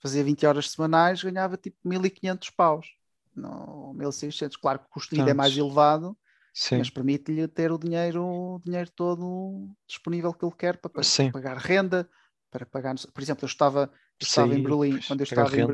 [0.00, 2.95] Fazia 20 horas semanais, ganhava tipo 1500 paus.
[3.36, 4.56] Não, 1600.
[4.56, 6.16] Claro que o custo de vida é mais elevado,
[6.52, 11.02] sim, mas permite-lhe ter o dinheiro, o dinheiro todo disponível que ele quer para, pa-
[11.02, 11.32] Sim.
[11.32, 12.08] pagar renda,
[12.50, 12.94] para pagar.
[13.12, 15.66] Por exemplo, eu estava, eu estava em Sair, Berlim, quando eu estava em,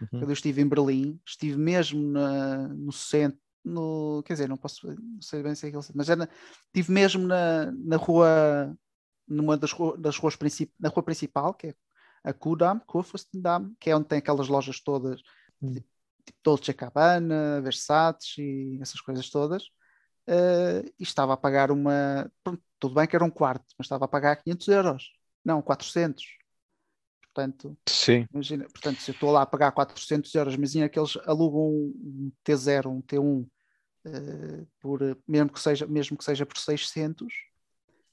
[0.00, 0.08] Uhum.
[0.18, 4.86] quando eu estive em Berlim, estive mesmo na- no centro, no, quer dizer, não posso,
[4.86, 6.28] não sei bem se é aquele centro, mas era,
[6.66, 8.76] estive mesmo na, na rua,
[9.26, 11.74] numa das, das ruas principais, na rua principal, que é
[12.24, 15.20] a Kudam, Kurfürstendamm, que é onde tem aquelas lojas todas,
[15.60, 15.82] Hum.
[16.28, 19.64] Tipo, Dolce Gabbana, Versace e essas coisas todas,
[20.26, 24.04] eh, e estava a pagar uma, pronto, tudo bem que era um quarto, mas estava
[24.04, 25.12] a pagar 500 euros,
[25.44, 26.24] não, 400.
[27.22, 31.16] Portanto, Sim, Imagina, portanto, se eu estou lá a pagar 400 euros, imagina que eles
[31.24, 33.46] alugam um T0, um T1,
[34.04, 37.32] eh, por, mesmo, que seja, mesmo que seja por 600,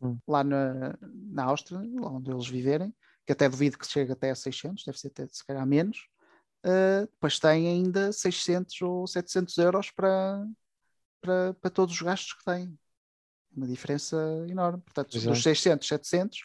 [0.02, 0.18] Hum.
[0.28, 2.94] lá na, na Áustria, lá onde eles viverem,
[3.26, 6.08] que até duvido que chegue até a 600, deve ser até se calhar menos,
[6.66, 10.44] eh, depois tem ainda 600 ou 700 euros para,
[11.22, 12.76] para, para todos os gastos que têm.
[13.56, 14.18] Uma diferença
[14.50, 14.82] enorme.
[14.82, 15.34] Portanto, Exato.
[15.34, 16.40] dos 600, 700,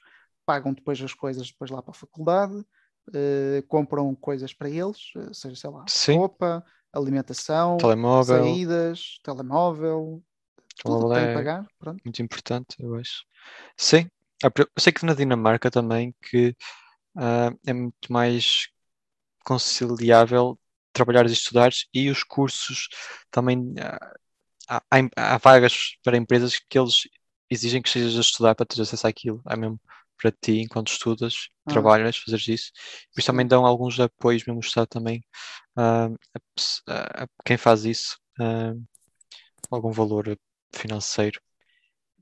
[0.45, 2.63] pagam depois as coisas depois lá para a faculdade,
[3.15, 6.19] eh, compram coisas para eles, eh, seja, sei lá, Sim.
[6.19, 10.23] roupa, alimentação, telemóvel, saídas, telemóvel,
[10.85, 11.67] tudo que tem que é pagar.
[11.79, 12.01] Pronto.
[12.05, 13.25] muito importante, eu acho.
[13.77, 14.07] Sim,
[14.45, 16.55] eu sei que na Dinamarca também que
[17.17, 18.69] ah, é muito mais
[19.45, 20.59] conciliável
[20.93, 22.89] trabalhar e estudar e os cursos
[23.31, 24.15] também ah,
[24.69, 27.03] há, há- há vagas para empresas que eles
[27.51, 29.43] exigem que estejas a estudar para teres acesso àquilo.
[29.49, 29.81] É mesmo
[30.21, 31.73] para ti, enquanto estudas, Ah.
[31.73, 32.73] trabalhas, fazeres isso.
[33.15, 35.23] Por isso também dão alguns apoios, mesmo o Estado também,
[35.77, 36.09] ah,
[36.89, 38.75] a, a- quem faz isso, ah,
[39.71, 40.37] algum valor
[40.75, 41.41] financeiro.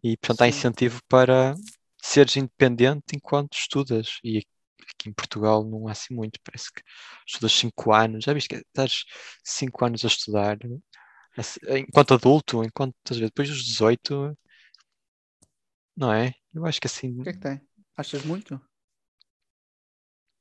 [0.03, 0.51] E, portanto, há Sim.
[0.51, 1.55] incentivo para
[2.03, 4.19] seres independente enquanto estudas.
[4.25, 4.45] E
[4.83, 6.83] aqui em Portugal não há assim muito, parece que
[7.27, 9.05] estudas 5 anos, já viste que estás
[9.45, 10.59] 5 anos a estudar,
[11.37, 14.37] assim, enquanto adulto, enquanto depois dos 18,
[15.97, 16.35] não é?
[16.55, 17.61] Eu acho que assim, O que é que tem?
[17.97, 18.61] Achas muito?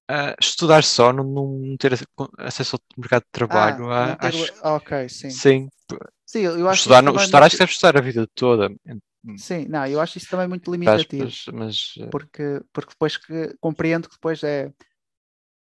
[0.07, 1.93] ah, estudar só, não, não ter
[2.39, 5.29] acesso ao mercado de trabalho, Ah, ah, ter acho ah, ok, sim.
[5.29, 5.69] sim,
[6.25, 8.69] Sim, eu acho estudar, não, também estudar acho que deve estudar a vida toda,
[9.35, 11.37] Sim, não, eu acho isso também muito aspas, limitativo.
[11.53, 14.73] mas eh, porque, porque depois que compreendo que depois é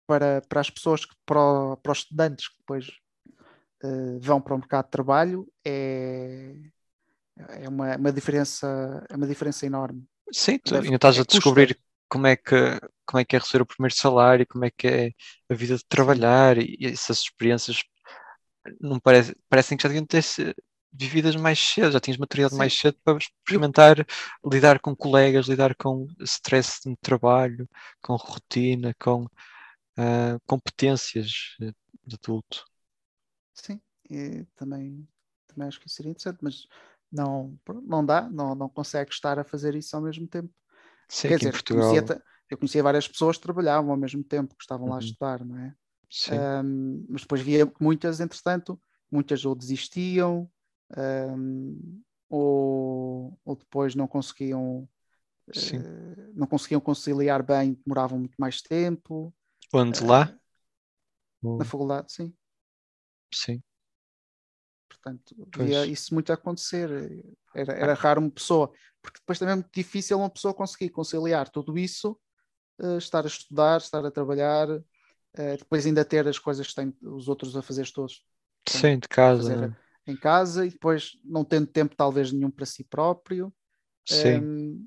[0.08, 2.88] para, para as pessoas, que, para, o- para os estudantes que depois
[3.84, 6.56] eh, vão para o mercado de trabalho, é,
[7.38, 10.06] é uma, uma diferença, é uma diferença enorme.
[10.32, 11.26] sim, tu deve- ainda estás é a custa.
[11.26, 12.56] descobrir como é que
[13.06, 15.12] como é que é receber o primeiro salário, como é que é
[15.50, 17.84] a vida de trabalhar e essas experiências
[18.82, 20.24] não parece, parecem que já deviam ter
[20.94, 22.56] vividas mais cedo, já tinhas maturidade Sim.
[22.56, 23.98] mais cedo para experimentar
[24.46, 27.68] lidar com colegas, lidar com stress no trabalho,
[28.02, 29.28] com rotina, com
[29.98, 31.30] ah, competências
[31.60, 32.66] de adulto.
[33.54, 35.08] Sim, e também,
[35.48, 36.68] também acho que isso seria interessante, mas
[37.12, 40.52] não, não dá, não, não consegue estar a fazer isso ao mesmo tempo.
[41.10, 42.04] Sim, Quer dizer, Portugal.
[42.04, 42.04] conhecia,
[42.50, 45.02] eu conhecia várias pessoas que trabalhavam ao mesmo tempo, que estavam lá a Uhum.
[45.02, 45.76] estudar, não é?
[46.10, 50.50] Sim, Um, mas depois via que muitas, entretanto, muitas ou desistiam,
[50.98, 54.88] um, ou, ou depois não conseguiam,
[55.50, 59.34] eh, não conseguiam conciliar bem, demoravam muito mais tempo.
[59.74, 60.34] Onde eh, lá?
[61.58, 62.34] Na faculdade, sim.
[63.34, 63.64] Sim,
[64.88, 66.90] Portanto, via isso muito acontecer.
[67.54, 71.50] Era, era raro uma pessoa, porque depois também é muito difícil uma pessoa conseguir conciliar
[71.50, 72.20] tudo isso,
[72.80, 74.68] eh, estar a estudar, estar a trabalhar,
[75.36, 78.26] eh, depois ainda ter as coisas que têm os outros a fazer todos
[78.68, 79.76] sim, de casa, fazer né?
[80.08, 83.54] Em casa e depois não tendo tempo talvez nenhum para si próprio.
[84.06, 84.86] Sim, hum,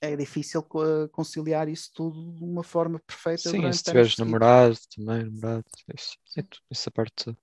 [0.00, 5.24] é difícil co- conciliar isso tudo de uma forma perfeita sim, se tiveres namorado também,
[5.24, 5.64] namorado,
[5.96, 7.36] isso, é essa parte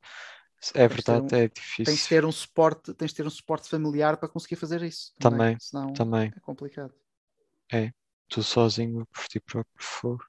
[0.73, 1.47] é verdade, um- é
[1.84, 2.10] Tens de difícil.
[2.10, 5.13] ter um suporte, tens de ter um suporte familiar para conseguir fazer isso.
[5.19, 6.93] Também, senão também, é complicado.
[8.28, 10.23] tu sozinho por ti próprio fogo,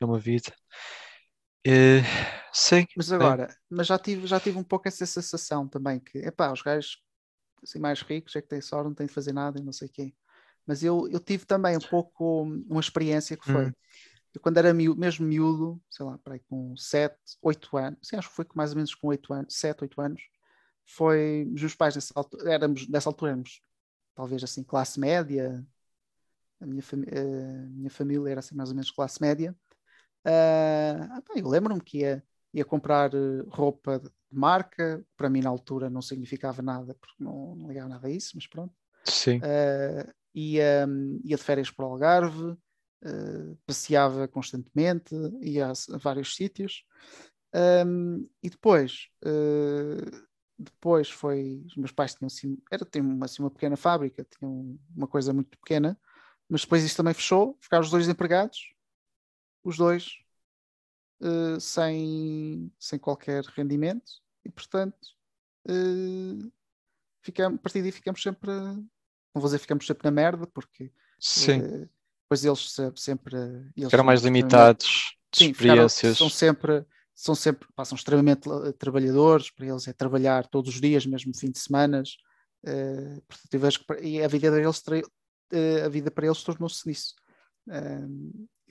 [0.00, 0.54] é uma vida.
[1.64, 2.02] Eh,
[2.52, 6.52] sim, Mas agora, mas já tive, já tive um pouco essa sensação também que, epá,
[6.52, 7.02] os gajos
[7.62, 9.88] assim, mais ricos é que têm sorte, não têm de fazer nada e não sei
[9.88, 10.14] o quê.
[10.66, 13.74] Mas eu, eu tive também um pouco uma experiência que foi, Hum.
[14.34, 18.28] eu quando era miúdo, mesmo miúdo, sei lá, peraí, com 7, 8 anos, sim, acho
[18.30, 20.22] que foi com mais ou menos com 8 anos, 7, 8 anos,
[20.86, 23.62] foi, meus pais nessa altura, éramos, nessa altura éramos
[24.16, 25.66] talvez assim, classe média,
[26.60, 29.54] a minha, fami- a minha família era assim mais ou menos classe média,
[31.26, 35.88] pá, eu lembro-me que ia, ia comprar eh, roupa de marca, para mim na altura
[35.90, 38.74] não significava nada, porque não, não ligava nada a isso, mas pronto.
[39.04, 40.86] sim, Ah, ia,
[41.24, 42.56] ia de férias para o Algarve,
[43.04, 46.84] ah, passeava constantemente, ia a, vários sítios.
[47.54, 50.26] Ahm, e depois, ah,
[50.58, 54.78] depois foi, os meus pais tinham assim, era, tinham uma, assim, uma pequena fábrica, tinham
[54.96, 55.98] uma coisa muito pequena,
[56.48, 58.74] mas depois isso também fechou, ficaram os dois empregados,
[59.68, 60.18] os dois
[61.20, 65.08] eh, sem, sem qualquer rendimento e portanto
[65.68, 66.48] eh,
[67.22, 71.60] ficamos, a partir daí ficamos sempre não vou dizer ficamos sempre na merda porque sim.
[71.60, 71.88] eh,
[72.24, 73.34] depois eles se- sempre
[73.76, 76.18] eles Eram são mais limitados de sim, ficaram- experiências.
[76.18, 81.04] são sempre são sempre pá, são extremamente trabalhadores para eles é trabalhar todos os dias
[81.04, 82.16] mesmo fim de semanas
[82.64, 84.82] eh, portanto, eu vejo que- e a vida deles
[85.84, 87.14] a vida para eles tornou-se nisso
[87.70, 88.08] Eh,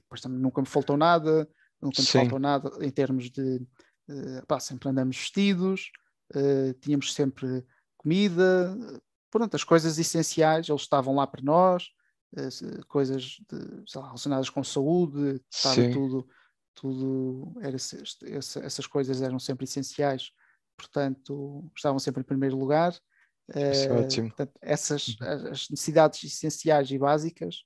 [0.07, 1.47] depois também nunca me faltou nada
[1.81, 2.19] nunca me Sim.
[2.19, 3.61] faltou nada em termos de
[4.09, 5.91] eh, pá, sempre andamos vestidos
[6.33, 7.65] eh, tínhamos sempre
[7.97, 8.75] comida
[9.29, 11.89] pronto, as coisas essenciais eles estavam lá para nós
[12.51, 16.27] se- coisas de, lá, relacionadas com saúde estava tudo
[16.73, 18.01] tudo era, esse-
[18.61, 20.31] essas coisas eram sempre essenciais
[20.77, 22.91] portanto estavam sempre em primeiro lugar
[23.49, 24.27] Isso é ótimo.
[24.29, 25.51] portanto, essas Uhum.
[25.51, 27.63] as necessidades essenciais e básicas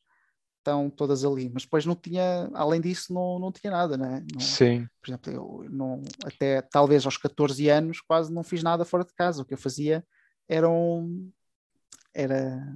[0.62, 4.24] estão todas ali, mas depois não tinha, além disso, não, não tinha nada, né?
[4.32, 8.86] Não, Sim, por exemplo, eu não, até talvez aos 14 anos quase não fiz nada
[8.86, 9.42] fora de casa.
[9.42, 10.06] O que eu fazia
[10.48, 11.32] era um,
[12.14, 12.76] era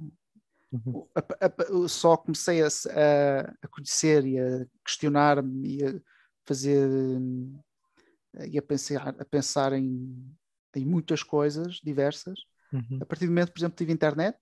[0.72, 1.06] Uhum.
[1.14, 5.94] a- a- eu só comecei a, a- a conhecer e a questionar-me e a
[6.44, 6.88] fazer
[8.50, 10.36] e a pensar, a pensar em,
[10.74, 12.38] em muitas coisas diversas.
[12.72, 12.98] Uhum.
[13.00, 14.36] A partir do momento, por exemplo, tive internet,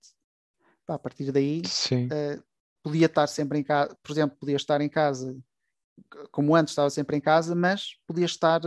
[0.85, 2.41] pá, a partir daí sim, eh,
[2.85, 5.35] podia estar sempre em casa, por exemplo, podia estar em casa,
[6.31, 8.61] como antes estava sempre em casa, mas podia estar,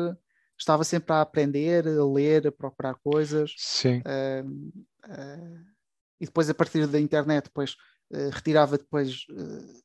[0.59, 3.53] estava sempre a aprender, a ler, a procurar coisas.
[3.57, 4.45] sim, eh,
[5.09, 5.61] eh,
[6.21, 7.77] e depois a partir da internet depois
[8.13, 9.79] eh, retirava depois eh,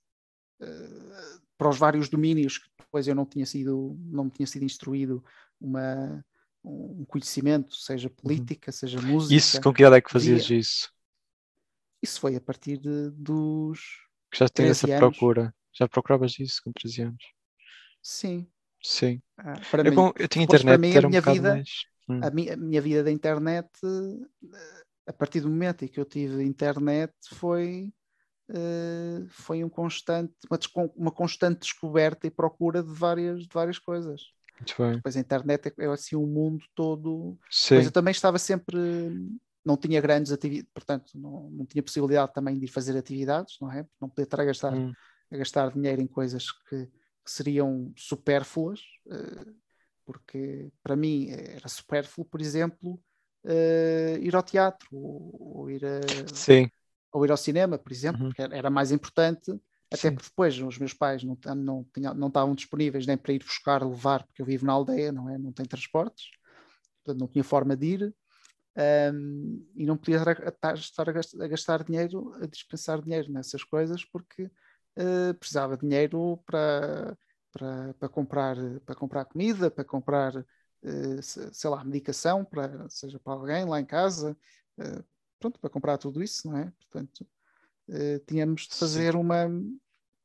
[1.57, 5.23] para os vários domínios que depois eu não tinha sido não me tinha sido instruído
[5.59, 6.23] uma
[6.63, 9.37] um conhecimento seja política seja música Uhum.
[9.37, 10.93] Isso, com que idade é que fazias isso?
[12.01, 13.79] isso foi a partir de- dos
[14.33, 15.17] Que já 13 essa anos.
[15.17, 15.55] procura.
[15.73, 17.23] Já procuravas isso com 13 anos?
[18.01, 18.47] sim
[18.83, 19.21] Sim.
[19.37, 21.21] ah, para Eu, mim com- eu tinha depois, para internet, mim, a era um minha
[21.21, 21.69] vida- mais.
[22.09, 25.99] Hum, a minha, a minha vida da internet eh, a partir do momento em que
[25.99, 27.93] eu tive internet foi
[28.49, 30.59] uh, foi um constante uma,
[30.95, 34.21] uma, constante descoberta e procura de várias de várias coisas
[34.59, 34.93] Muito bem.
[34.97, 37.75] depois a internet é, é assim um mundo todo Sim.
[37.77, 38.77] mas eu também estava sempre
[39.65, 43.71] não tinha grandes atividades portanto não, não tinha possibilidade também de ir fazer atividades não
[43.71, 44.93] é não poder estar a gastar Hum.
[45.31, 49.45] a gastar dinheiro em coisas que, que seriam supérfluas, eh,
[50.05, 53.01] porque para mim era supérfluo, por exemplo,
[53.43, 56.69] eh, ir ao teatro ou, ou ir a- Sim.
[57.11, 58.27] ou ir ao cinema, por exemplo, Uhum.
[58.29, 59.51] porque era- mais importante,
[59.89, 60.15] até Sim.
[60.15, 61.85] porque depois os meus pais não, não,
[62.15, 65.37] não estavam disponíveis nem para ir buscar, levar, porque eu vivo na aldeia, não é?
[65.37, 66.29] Não tem transportes,
[67.03, 68.15] portanto não tinha forma de ir.
[68.75, 74.49] Ahm, e não podia estar a, gastar, dinheiro, a dispensar dinheiro nessas coisas, porque
[74.95, 77.17] eh, precisava de dinheiro para,
[77.51, 78.55] para, para, comprar,
[78.85, 80.33] para comprar comida, para comprar,
[81.21, 84.37] se- sei lá, medicação, para, seja para alguém lá em casa,
[84.79, 85.03] eh,
[85.39, 86.71] pronto, para comprar tudo isso, não é?
[86.79, 87.27] Portanto,
[88.27, 89.47] tínhamos de fazer uma.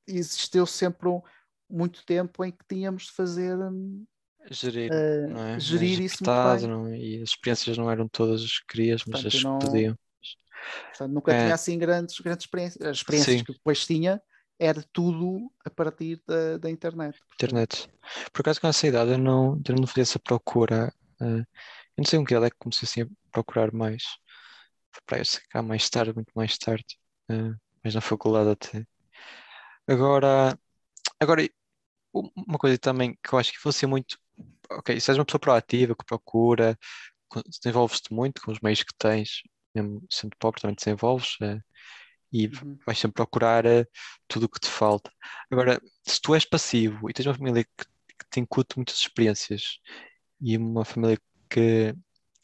[0.07, 1.23] Existiu sempre um-
[1.69, 3.57] muito tempo em que tínhamos de fazer.
[3.59, 4.07] hum,
[4.51, 4.91] Gerir,
[5.27, 5.59] não é?
[5.59, 6.69] gerir isso muito bem.
[6.69, 6.99] não é?
[6.99, 9.99] E as experiências não eram todas as que querias, mas Portanto, as não- que podiam.
[10.93, 11.45] Portanto, nunca É.
[11.45, 12.87] tinha assim grandes, grandes experiências.
[12.87, 13.45] As experiências Sim.
[13.45, 14.23] que depois tinha
[14.59, 17.19] era tudo a partir da, da internet.
[17.35, 17.89] Internet.
[18.33, 20.93] Por acaso, com essa idade, eu não, eu não fazia essa procura.
[21.21, 21.47] eh, eu
[21.99, 24.03] não sei um que é que comecei assim a procurar mais.
[24.93, 26.87] Foi para isso cá mais tarde, muito mais tarde.
[27.31, 27.53] eh,
[27.85, 28.87] mas na faculdade até.
[29.87, 30.59] Agora,
[31.21, 31.49] agora,
[32.15, 34.19] uma coisa também que eu acho que você muito.
[34.71, 36.79] Ok, se és uma pessoa proativa, que procura,
[37.63, 39.43] desenvolves-te muito com os meios que tens,
[39.75, 41.37] mesmo sendo pobre, também desenvolves.
[41.43, 41.61] eh,
[42.33, 42.79] e Uhum.
[42.87, 43.87] vais sempre procurar eh,
[44.29, 45.13] tudo o que te falta.
[45.51, 47.85] Agora, se tu és passivo e tens uma família que,
[48.19, 49.79] que te incute muitas experiências
[50.41, 51.19] e uma família
[51.51, 51.95] que,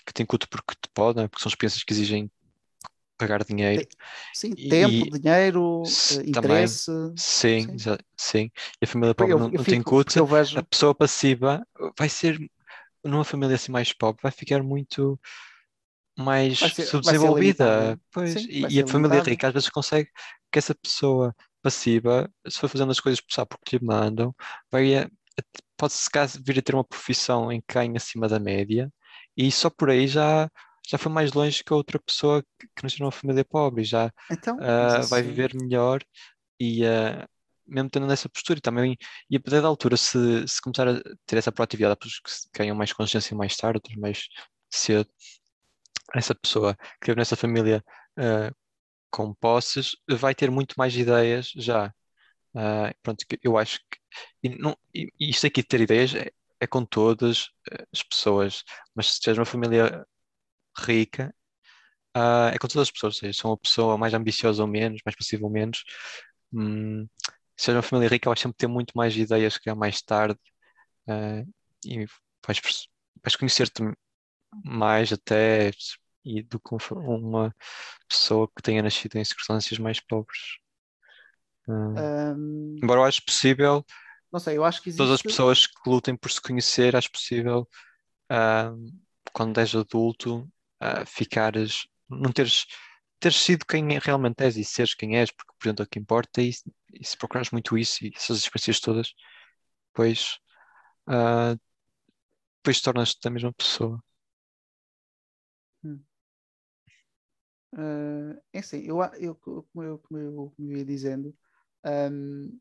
[0.07, 1.29] que te incute porque te pode, é?
[1.29, 2.31] porque são experiências que exigem
[3.27, 3.87] pagar dinheiro,
[4.33, 6.91] Sim, E- tempo, e- dinheiro, eh, também, interesse.
[7.17, 7.75] sim, Sim.
[7.75, 8.51] exa- sim,
[8.81, 10.57] e a família pobre eu, não, eu não fico, porque eu vejo.
[10.57, 11.67] a pessoa passiva
[11.99, 12.39] vai ser,
[13.05, 15.21] numa família assim mais pobre, vai ficar muito
[16.19, 17.99] mais ser- subdesenvolvida.
[18.13, 19.25] Pois, Sim, e, e a família limitada.
[19.27, 20.11] rica às vezes consegue
[20.53, 24.35] que essa pessoa passiva, se for fazendo as coisas só porque lhe mandam,
[24.71, 25.11] vai a-
[25.77, 28.93] pode se caso vir a ter uma profissão em que ganha acima da média,
[29.37, 30.51] e só por aí já,
[30.87, 33.85] já foi mais longe que a outra pessoa que, que nasceu numa família pobre, e
[33.85, 36.03] já Então, ah, mas vai viver melhor
[36.61, 37.27] e ah,
[37.67, 38.59] mesmo tendo nessa postura.
[38.59, 38.97] E também
[39.31, 42.59] e a partir da altura se, se começar a ter essa proatividade há pessoas que
[42.59, 44.29] ganham mais consciência mais tarde, outras mais
[44.71, 45.09] cedo.
[46.15, 47.83] Essa pessoa que vive nessa família
[48.19, 48.53] ah,
[49.11, 51.93] com posses vai ter muito mais ideias já.
[52.55, 53.99] Ah, pronto, eu acho que
[54.43, 56.31] e não, e isto aqui de ter ideias é,
[56.61, 57.49] é com todas
[57.93, 58.63] as pessoas,
[58.95, 60.07] mas se tiveres uma família
[60.79, 61.35] rica
[62.15, 64.69] ah, é com todas as pessoas, ou seja, se é uma pessoa mais ambiciosa ou
[64.69, 65.85] menos, mais passiva ou menos.
[66.53, 67.09] Hum,
[67.57, 70.39] se és uma família rica, vais sempre ter muito mais ideias que há mais tarde
[71.09, 71.43] ah,
[71.85, 72.07] e
[72.47, 72.61] vais,
[73.25, 73.83] vais conhecer-te
[74.65, 75.71] mais até
[76.25, 77.55] e do que uma
[78.09, 80.59] pessoa que tenha nascido em circunstâncias mais pobres.
[81.69, 83.85] Ahm, embora eu acho possível,
[84.33, 85.29] não sei, eu acho que todas as existe.
[85.29, 87.69] pessoas que lutem por se conhecer, acho possível,
[89.33, 90.49] quando és adulto,
[91.07, 92.67] ficares, não teres,
[93.21, 96.41] teres sido quem realmente és e seres quem és, porque, por exemplo, o que importa
[96.41, 99.15] é isso, e se procurares muito isso e essas experiências todas,
[99.93, 100.39] depois,
[101.09, 101.57] ah,
[102.59, 104.03] depois tornas-te a mesma pessoa.
[107.73, 111.35] Ah, é assim, eu, eu, como eu, como eu, como eu ia dizendo,
[111.85, 112.59] ahm,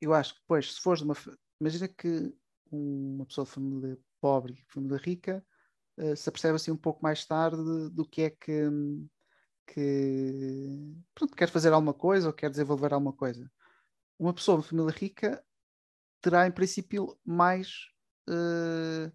[0.00, 1.16] eu acho que depois, se fores de uma.
[1.60, 2.34] Imagina que
[2.70, 5.44] uma pessoa de família pobre e família rica
[6.00, 8.68] ah, se apercebe assim um pouco mais tarde do que é que,
[9.66, 13.50] que pronto, quer fazer alguma coisa ou quer desenvolver alguma coisa.
[14.18, 15.44] Uma pessoa de família rica
[16.20, 17.86] terá, em princípio, mais,
[18.28, 19.10] ah,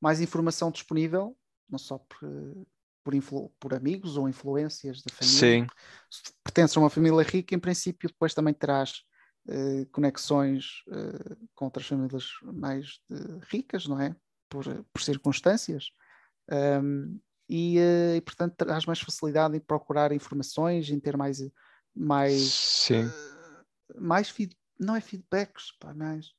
[0.00, 1.36] mais informação disponível,
[1.68, 2.28] não só por,
[3.04, 5.66] por, influ- por amigos ou influências da família, Sim,
[6.10, 9.04] se pertences a uma família rica, em princípio, depois também terás
[9.48, 14.14] eh, conexões eh, com outras famílias mais eh, ricas, não é?
[14.48, 15.92] Por, por circunstâncias.
[16.50, 21.38] Ahm, e, eh, e, portanto, terás mais facilidade em procurar informações, em ter mais,
[21.94, 23.06] mais, sim.
[23.06, 26.32] eh, mais feed- não é feedbacks, pá, mais.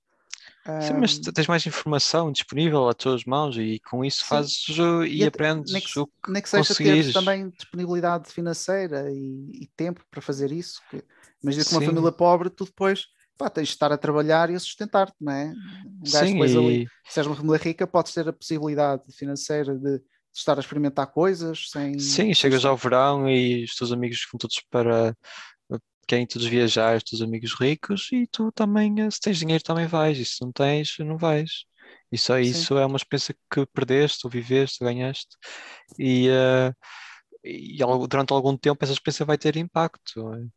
[0.82, 4.26] Sim, mas tens mais informação disponível às tuas mãos e com isso Sim.
[4.26, 8.32] fazes uh, e, e aprendes nem que, o que nem que seja teres também disponibilidade
[8.32, 10.82] financeira e, e tempo para fazer isso.
[10.89, 11.03] Que,
[11.43, 13.07] imagina que uma família pobre, tu depois
[13.41, 15.53] pá, tens de estar a trabalhar e a sustentar-te, não é?
[16.01, 19.03] Um gajo Sim, depois ali, e se és uma família rica, podes ter a possibilidade
[19.13, 19.99] financeira de
[20.33, 21.97] estar a experimentar coisas sem.
[21.99, 25.15] Sim, chegas ao verão e os teus amigos vão todos para.
[26.07, 29.87] Querem todos viajar, os teus amigos ricos, e tu também, eh, se tens dinheiro, também
[29.87, 31.63] vais, e se não tens, não vais.
[32.11, 32.49] E só Sim.
[32.49, 35.37] isso é uma experiência que perdeste, ou viveste, ou ganhaste,
[35.97, 36.73] e, eh,
[37.43, 37.77] e
[38.09, 40.51] durante algum tempo essa experiência vai ter impacto.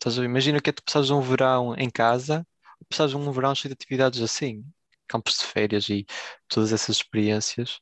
[0.00, 0.26] Estás a ver?
[0.28, 2.46] Imagina que é tu passares um verão em casa,
[2.80, 4.64] ou passares um verão cheio de atividades assim,
[5.08, 6.06] campos de férias e
[6.48, 7.80] todas essas experiências.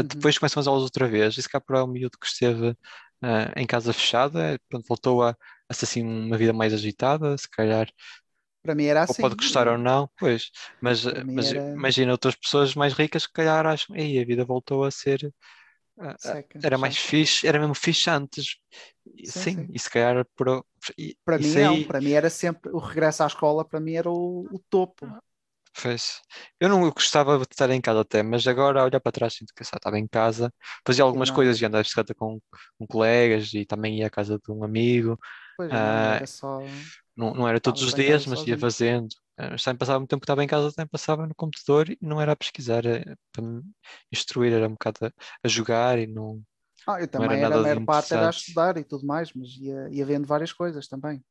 [0.00, 0.02] Uhum.
[0.06, 2.76] depois começam as aulas outra vez, e se cá para o miúdo que esteve
[3.22, 5.36] ah, em casa fechada, eh, pronto, voltou a,
[5.68, 7.88] a ser assim uma vida mais agitada, se calhar,
[8.62, 9.14] Para mim era ou assim.
[9.14, 13.66] pode gostar ou não, pois, mas, mas era- imagina outras pessoas mais ricas que calhar
[13.66, 15.32] acham, ei, a vida voltou a ser
[16.16, 18.56] Seca, era mais fixe, era mesmo fixe antes.
[19.16, 19.74] E Sim, Sim, sim.
[19.74, 20.64] e se calhar por,
[20.98, 23.78] e- Para mim isso não, aí- para mim era sempre o regresso à escola, para
[23.80, 25.14] mim era o, o topo.
[25.80, 26.20] Pois.
[26.58, 29.52] Eu não gostava de estar em casa até, mas agora a olhar para trás sinto
[29.54, 30.52] que só estava em casa,
[30.86, 31.30] fazia algumas não.
[31.30, 32.40] coisas, ia andar de bicicleta com,
[32.78, 35.18] com colegas e também ia à casa de um amigo.
[35.56, 36.82] Pois não, Ah, era só.
[37.16, 38.58] Não, não era todos os dias, mas ia sozinho.
[38.58, 39.08] fazendo.
[39.38, 41.98] Ah, Mas também passava muito tempo que estava em casa, também passava no computador e
[42.00, 43.62] não era a pesquisar, era para me
[44.12, 45.12] instruir, era um bocado a,
[45.44, 46.42] a jogar e não.
[46.86, 49.32] Ah, eu também era era, nada a maior parte era a estudar e tudo mais,
[49.34, 51.22] mas ia, ia vendo várias coisas também.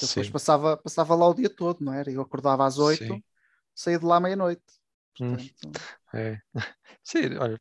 [0.00, 2.10] Eu depois passava, passava lá o dia todo, não era?
[2.10, 3.22] Eu acordava às oito,
[3.74, 4.62] saía de lá à meia-noite.
[5.20, 5.50] Hum.
[6.14, 6.40] É.
[7.04, 7.60] Sim, olha,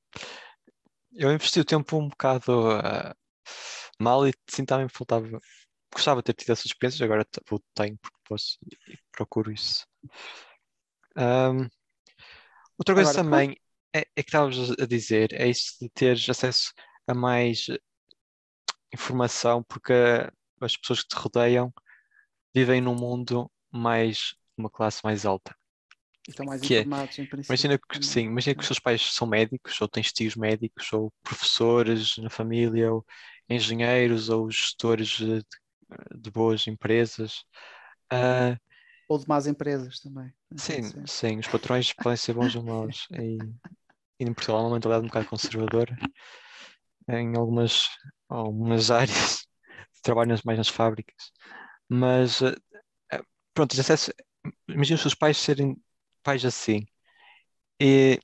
[1.13, 3.15] eu investi o tempo um bocado ah,
[3.99, 5.39] mal e sim também faltava.
[5.93, 9.85] Gostava de ter tido essas experiências, agora vou- tenho porque posso e procuro isso.
[11.15, 11.69] Ahm,
[12.77, 13.55] outra coisa Agora, também
[13.95, 16.71] é, é que estavas a dizer, é isso de teres acesso
[17.07, 17.67] a mais
[18.93, 19.93] informação, porque
[20.61, 21.73] as pessoas que te rodeiam
[22.55, 25.55] vivem num mundo mais, uma classe mais alta.
[26.27, 27.67] estão mais que é, informados em princípio.
[27.67, 28.05] Imagina que, também.
[28.05, 32.29] sim, imagina que os seus pais são médicos, ou tens tios médicos, ou professores na
[32.29, 33.05] família, ou
[33.49, 35.43] engenheiros, ou gestores de,
[36.15, 37.43] de boas empresas.
[38.11, 38.57] Ah,
[39.07, 40.31] Ou de más empresas também.
[40.57, 41.07] sim, Pode ser.
[41.07, 43.07] sim, os patrões podem ser bons ou maus.
[43.19, 43.37] E,
[44.19, 45.97] e em Portugal há uma mentalidade um bocado conservadora
[47.07, 47.89] em algumas,
[48.27, 49.47] algumas áreas,
[50.03, 51.31] trabalham mais nas fábricas.
[51.89, 52.55] Mas, ah,
[53.11, 53.23] ah,
[53.53, 53.75] pronto,
[54.67, 55.75] imagina os seus pais serem
[56.23, 56.85] pais assim.
[57.79, 58.19] E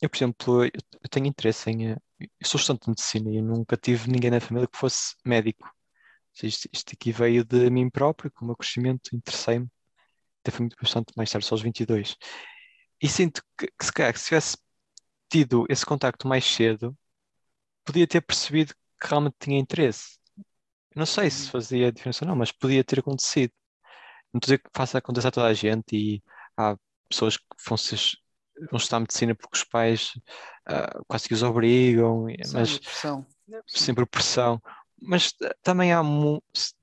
[0.00, 0.70] eu, por exemplo, eu,
[1.10, 1.90] tenho interesse em.
[1.92, 1.98] Eu
[2.44, 5.70] sou estudante de medicina e nunca tive ninguém na família que fosse médico.
[6.42, 9.68] Isto, isto aqui veio de mim próprio, com o meu crescimento, interessei-me.
[10.42, 12.16] Até foi muito bastante mais tarde, só aos 22.
[13.02, 14.56] E sinto que, que se calhar, que se tivesse
[15.30, 16.96] tido esse contacto mais cedo,
[17.84, 20.18] podia ter percebido que realmente tinha interesse.
[20.94, 21.52] Não sei se Uhum.
[21.52, 23.52] fazia diferença ou não, mas podia ter acontecido.
[24.32, 26.22] Não estou a dizer que faça acontecer a toda a gente e
[26.56, 26.76] há
[27.08, 27.98] pessoas que vão, ser,
[28.70, 30.12] vão estudar medicina porque os pais
[30.66, 33.26] ah, quase que os obrigam, Sim, mas a pressão.
[33.66, 34.62] Sempre pressão.
[35.02, 36.02] Mas t- também há,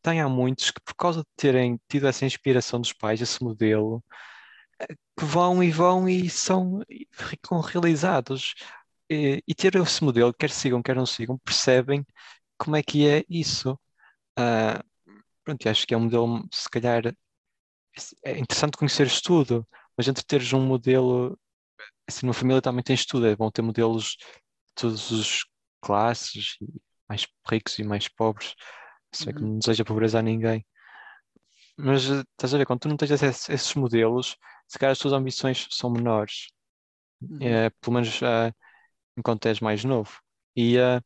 [0.01, 4.03] também há muitos que, por causa de terem tido essa inspiração dos pais, esse modelo,
[4.81, 4.87] eh,
[5.19, 8.55] que vão e vão e são ficam realizados.
[9.09, 12.05] E, e ter esse modelo, quer sigam, quer não sigam, percebem
[12.57, 13.79] como é que é isso.
[14.37, 14.83] Ah,
[15.45, 17.03] pronto, acho que é um modelo, se calhar,
[18.23, 21.37] é interessante conheceres tudo, mas entre teres um modelo,
[22.07, 24.17] assim, numa família também tens tudo, é bom ter modelos
[24.67, 25.39] de todas as
[25.81, 26.57] classes,
[27.09, 28.55] mais ricos e mais pobres,
[29.13, 29.51] se é que Uhum.
[29.53, 30.65] não deseja pobreza a ninguém.
[31.77, 34.35] Mas eh, estás a ver, quando tu não tens acesso a esses modelos,
[34.67, 36.47] se calhar as tuas ambições são menores,
[37.21, 37.39] Uhum.
[37.41, 38.53] eh, pelo menos ah,
[39.17, 40.19] enquanto és mais novo.
[40.55, 41.01] E ah,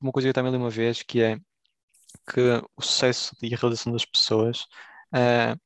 [0.00, 1.38] uma coisa que eu também li uma vez que é
[2.32, 2.40] que
[2.76, 4.66] o sucesso e a realização das pessoas
[5.12, 5.56] ah,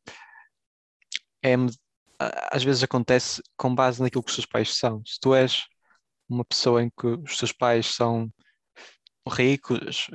[1.42, 1.54] é,
[2.52, 5.02] às vezes acontece com base naquilo que os teus pais são.
[5.06, 5.64] Se tu és
[6.28, 8.30] uma pessoa em que os teus pais são
[9.28, 10.08] ricos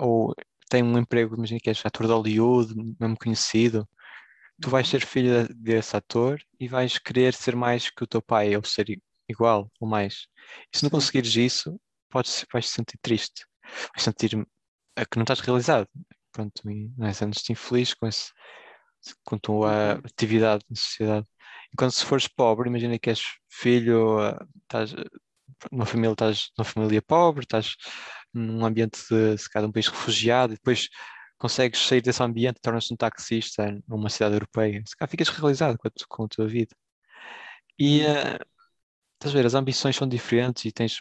[0.00, 0.34] ou
[0.70, 3.88] têm um emprego, imagina que és ator de Hollywood, mesmo conhecido,
[4.60, 4.90] tu vais Uhum.
[4.90, 8.64] ser filho de- desse ator e vais querer ser mais que o teu pai, ou
[8.64, 8.86] ser
[9.28, 10.26] igual ou mais.
[10.74, 11.80] E se não conseguires isso,
[12.10, 13.46] podes, vais te sentir triste,
[13.94, 15.88] vais sentir que não estás realizado.
[16.32, 17.12] Pronto, e não é?
[17.12, 18.32] Sentes-te infeliz com esse,
[19.24, 20.00] com a tua Uhum.
[20.04, 21.26] atividade na sociedade.
[21.72, 24.94] Enquanto se fores pobre, imagina que és filho, eh, estás
[25.72, 27.76] numa família, estás numa família pobre, estás
[28.32, 30.88] num ambiente de, se calhar, um país refugiado, e depois
[31.38, 34.82] consegues sair desse ambiente e tornas-te um taxista numa cidade europeia.
[34.86, 36.74] Se calhar ficas realizado com a, com a tua vida.
[37.78, 38.38] E eh,
[39.14, 41.00] estás a ver, as ambições são diferentes e tens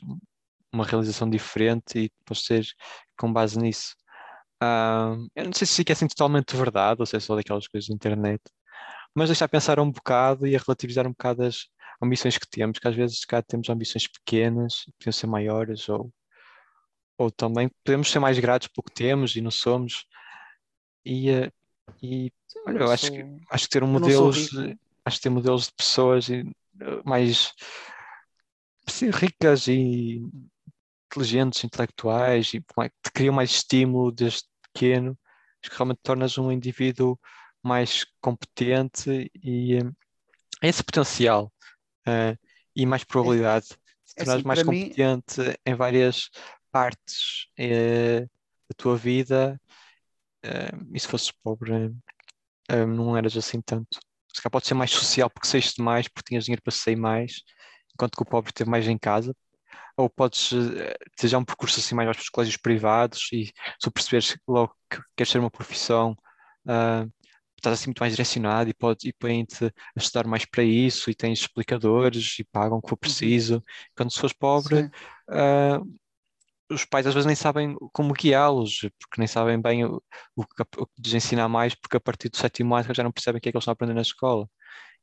[0.73, 2.65] uma realização diferente e podes ter
[3.17, 3.95] com base nisso.
[4.61, 7.67] Ah, eu não sei se isso é assim totalmente verdade ou se é só daquelas
[7.67, 8.41] coisas da internet,
[9.15, 11.67] mas deixa a pensar um bocado e a relativizar um bocado as
[12.03, 16.11] ambições que temos, que às vezes cá temos ambições pequenas, podiam ser maiores, ou,
[17.17, 20.05] ou também podemos ser mais gratos pelo que temos e não somos.
[21.05, 21.51] E, eh,
[22.01, 24.49] e Sim, olha, eu acho sou- que, acho que ter um modelos,
[25.05, 26.41] acho que ter modelos de pessoas e,
[26.81, 27.53] eh, mais
[28.87, 30.21] sim, ricas e
[31.07, 34.43] inteligentes, intelectuais e é que criam mais estímulo desde
[34.73, 35.17] pequeno,
[35.61, 37.19] acho que realmente tornas um indivíduo
[37.61, 39.91] mais competente e eh,
[40.61, 41.52] esse potencial
[42.07, 42.37] eh,
[42.75, 43.77] e mais probabilidade de te
[44.17, 46.29] é tornares assim, mais para mim- competente em várias
[46.71, 49.59] partes eh, da tua vida.
[50.43, 51.93] eh, e se fosses pobre,
[52.87, 53.99] não eras assim tanto.
[54.33, 57.41] Se calhar pode ser mais social porque saíste mais, porque tinhas dinheiro para sair mais,
[57.93, 59.35] enquanto que o pobre teve mais em casa.
[59.97, 60.49] Ou podes
[61.17, 63.51] ter já um percurso assim mais para os colégios privados e
[63.81, 66.15] se perceberes logo que queres ser uma profissão,
[67.63, 71.15] estás assim muito mais direcionado e, podes, e põem-te a estudar mais para isso e
[71.15, 73.63] tens explicadores e pagam o que for preciso.
[73.95, 74.89] Quando se fores pobre,
[75.29, 75.79] ah,
[76.69, 80.01] os pais às vezes nem sabem como guiá-los, porque nem sabem bem o,
[80.35, 83.11] o que, o que lhes ensinar mais, porque a partir do sétimo ano já não
[83.11, 84.49] percebem o que é que eles estão a aprender na escola.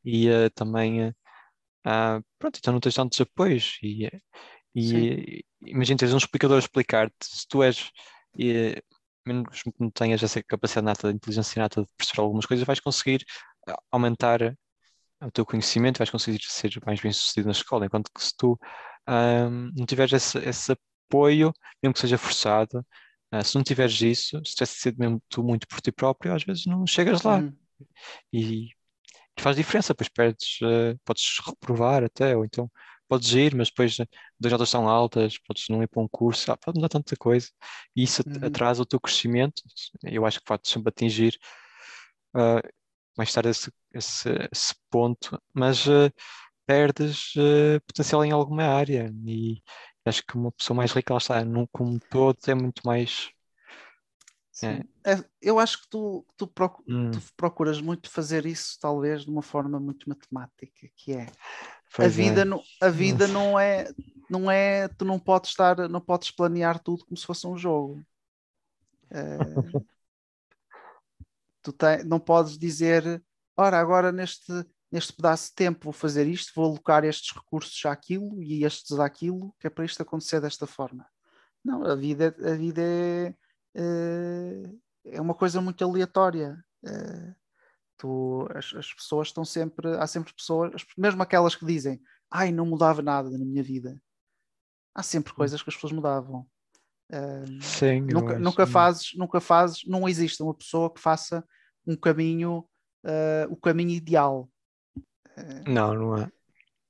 [0.04, 1.14] E ah, também,
[1.84, 3.78] ah, pronto, então não tens tantos apoios.
[3.82, 4.10] E,
[4.74, 7.90] e imagina teres um explicador a explicar-te, se tu és,
[9.26, 12.80] menos que não tenhas essa capacidade nata, de inteligência nata de perceber algumas coisas, vais
[12.80, 13.24] conseguir
[13.68, 14.40] ah, aumentar
[15.22, 18.58] o teu conhecimento, vais conseguir ser mais bem sucedido na escola, enquanto que se tu
[19.06, 20.72] ah, não tiveres esse, esse
[21.08, 21.52] apoio,
[21.82, 22.84] mesmo que seja forçado,
[23.30, 26.42] ah, se não tiveres isso, se tivesse sido mesmo tu muito por ti próprio, às
[26.44, 27.56] vezes não chegas lá Uhum.
[28.32, 32.70] e, e faz diferença, depois perdes, eh, podes reprovar até, ou então
[33.10, 34.06] podes ir, mas depois eh,
[34.46, 37.48] as notas são altas, podes não ir para um curso, ah, pode mudar tanta coisa,
[37.96, 38.40] e isso Uhum.
[38.42, 39.62] atrasa o teu crescimento.
[40.04, 41.38] Eu acho que vai sempre atingir
[42.34, 42.60] ah,
[43.16, 46.12] mais tarde esse, esse, esse ponto, mas eh,
[46.66, 49.62] perdes eh, potencial em alguma área, e
[50.06, 53.30] acho que uma pessoa mais rica, ela está, num, como todo, é muito mais.
[54.52, 54.84] Sim.
[55.04, 56.46] É, eu acho que tu, tu,
[56.86, 61.26] Hum, tu procuras muito fazer isso, talvez, de uma forma muito matemática, que é
[61.98, 62.08] a é.
[62.08, 63.92] vida, não, a vida não é,
[64.28, 68.04] não é, tu não podes estar, não podes planear tudo como se fosse um jogo.
[69.10, 69.38] Eh,
[71.62, 71.74] tu
[72.06, 73.22] não podes dizer,
[73.56, 74.52] ora, agora neste,
[74.90, 79.54] neste pedaço de tempo vou fazer isto, vou alocar estes recursos àquilo e estes àquilo,
[79.58, 81.06] que é para isto acontecer desta forma.
[81.64, 83.34] Não, a vida, a vida é,
[83.74, 84.70] eh,
[85.04, 86.56] é uma coisa muito aleatória.
[86.84, 87.34] Eh,
[88.00, 92.50] tu, as, as pessoas estão sempre, há sempre pessoas, as- mesmo aquelas que dizem, ai,
[92.50, 94.00] não mudava nada na minha vida.
[94.94, 96.46] Há sempre coisas que as pessoas mudavam.
[97.12, 101.44] Eh, Sim, nunca, nunca fazes, nunca fazes, não existe uma pessoa que faça
[101.86, 102.66] um caminho,
[103.04, 104.48] eh, o caminho ideal.
[105.66, 106.30] Não, não é.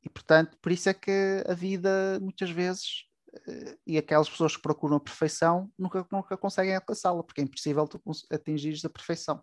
[0.03, 3.05] E portanto, por isso é que a vida muitas vezes
[3.47, 7.87] eh, e aquelas pessoas que procuram a perfeição nunca, nunca conseguem alcançá-la, porque é impossível
[7.87, 8.01] tu
[8.31, 9.43] atingires a perfeição.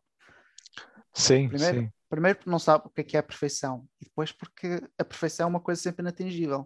[1.17, 1.91] Sim, Primeiro- sim.
[2.09, 5.03] Primeiro porque não sabe o que é que é a perfeição, e depois porque a
[5.03, 6.65] perfeição é uma coisa sempre inatingível.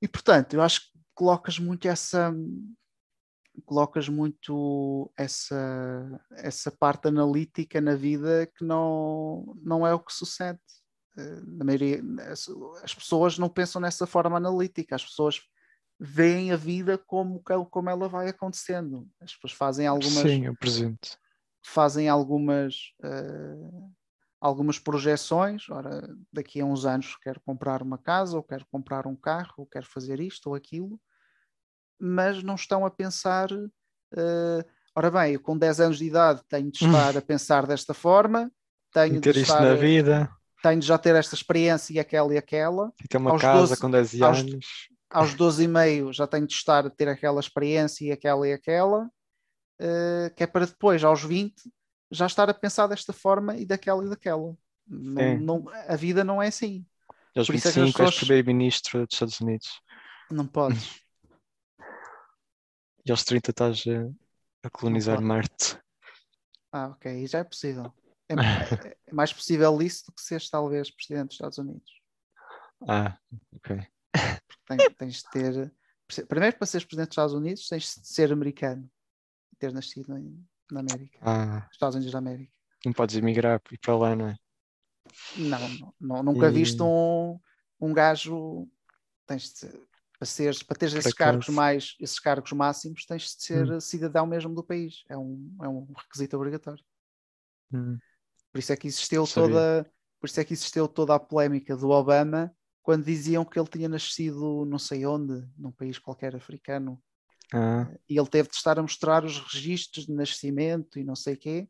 [0.00, 2.32] E portanto, eu acho que colocas muito essa
[3.64, 10.60] colocas muito essa, essa parte analítica na vida que não, não é o que sucede.
[11.16, 12.46] Eh, Na maioria, as,
[12.82, 15.40] as pessoas não pensam nessa forma analítica, as pessoas
[15.98, 19.08] veem a vida como, como ela vai acontecendo.
[19.20, 21.18] As pessoas fazem algumas, Sim, o presente.
[21.66, 23.56] Fazem algumas, eh,
[24.40, 25.68] algumas projeções.
[25.68, 29.66] Ora, daqui a uns anos quero comprar uma casa, ou quero comprar um carro, ou
[29.66, 31.00] quero fazer isto ou aquilo,
[31.98, 33.48] mas não estão a pensar.
[34.16, 34.64] eh,
[34.94, 36.86] ora bem, eu com 10 anos de idade tenho de estar
[37.18, 38.50] a pensar desta forma,
[38.92, 40.30] tenho de, ter isto estar, na a- vida,
[40.62, 42.92] tenho de já ter esta experiência e aquela e aquela.
[43.02, 44.88] e ter uma aos casa 12 com 10 aos- anos.
[45.08, 48.52] Aos 12 e meio já tenho de estar a ter aquela experiência e aquela e
[48.52, 49.08] aquela,
[49.78, 51.70] eh, que é para depois, aos 20,
[52.10, 54.56] já estar a pensar desta forma e daquela e daquela.
[54.86, 56.86] Não, não- a vida não é assim.
[57.34, 59.80] E aos por isso é que as 25 és pessoas- primeiro-ministro dos Estados Unidos.
[60.30, 61.00] Não podes.
[63.04, 65.20] E aos 30 estás a, a colonizar.
[65.20, 65.78] Marte.
[66.72, 67.94] Ah, ok, já é possível.
[68.28, 68.34] É,
[69.08, 72.00] é- mais possível isso do que seres talvez presidente dos Estados Unidos.
[72.88, 73.16] Ah,
[73.54, 73.86] ok.
[74.66, 75.72] Tem- tens de ter.
[76.26, 78.90] Primeiro, para seres presidente dos Estados Unidos, tens de ser americano
[79.58, 82.52] ter nascido em- na América, Ah, Estados Unidos da América.
[82.84, 84.36] não podes emigrar e ir para lá, não é?
[85.36, 87.38] Não, não, não- nunca E- viste um,
[87.80, 88.68] um gajo.
[89.26, 89.68] Tens de
[90.18, 93.80] para, seres, para teres Por esses cargos, mais, esses cargos máximos, tens de ser Hum.
[93.80, 95.04] cidadão mesmo do país.
[95.08, 96.82] É um, é um requisito obrigatório.
[97.72, 98.00] Hum,
[98.52, 99.34] Por isso é que existiu Sabia.
[99.34, 99.90] toda.
[100.20, 103.88] Por isso é que existiu toda a polémica do Obama quando diziam que ele tinha
[103.88, 107.02] nascido não sei onde, num país qualquer africano,
[107.54, 111.36] Ah, e ele teve de estar a mostrar os registros de nascimento e não sei
[111.36, 111.68] quê,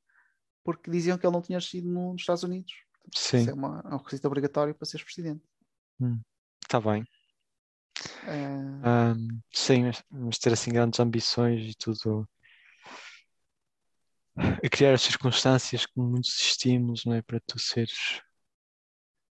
[0.64, 2.72] porque diziam que ele não tinha nascido no- nos Estados Unidos.
[3.14, 5.44] Isso sim, é, uma- é um requisito obrigatório para seres presidente.
[6.62, 7.04] está bem.
[8.26, 12.28] Eh, Ahm, sim, mas, mas ter assim grandes ambições e tudo.
[14.62, 17.22] E criar as circunstâncias com muitos estímulos, não é?
[17.22, 18.20] Para tu seres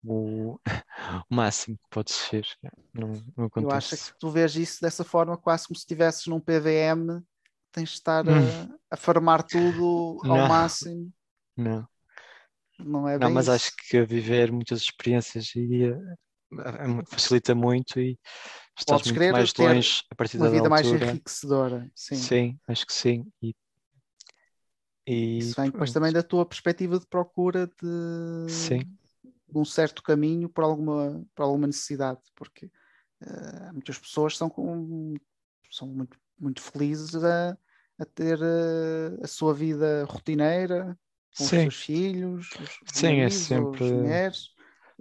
[0.08, 0.60] o,
[1.30, 2.46] o máximo que podes ser.
[2.94, 4.12] Não, não eu acho acontece.
[4.12, 7.22] que tu vês isso dessa forma, quase como se estivesses num PVM,
[7.72, 8.78] tens de estar a, Hum.
[8.90, 10.48] a farmar tudo ao Não.
[10.48, 11.12] máximo.
[11.56, 11.88] Não,
[12.78, 13.48] Não é não, bem mas isso.
[13.48, 15.96] acho que viver muitas experiências eh,
[17.10, 18.18] facilita muito e
[18.78, 21.06] estás Podes muito mais longe a partir uma da vida mais altura.
[21.06, 21.90] enriquecedora.
[21.94, 22.20] Sim.
[22.20, 23.32] Sim, acho que sim.
[23.42, 23.54] E,
[25.06, 27.86] e Isso vem depois também da tua perspectiva de procura de,
[28.46, 28.98] Sim.
[29.50, 32.70] De um certo caminho por alguma, por alguma necessidade, porque
[33.22, 35.14] eh, muitas pessoas são, com,
[35.70, 37.56] são muito, muito felizes a,
[37.98, 40.98] a ter eh, a sua vida rotineira,
[41.36, 43.84] com os Sim, seus filhos, os, os sim, é maridos, sempre.
[43.84, 44.50] as mulheres.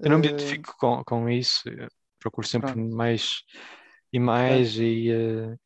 [0.04, 1.88] Eu não me eh, identifico com, com isso, eu
[2.20, 2.82] procuro sempre pronto.
[2.82, 3.44] mais
[4.14, 5.58] e mais e eh,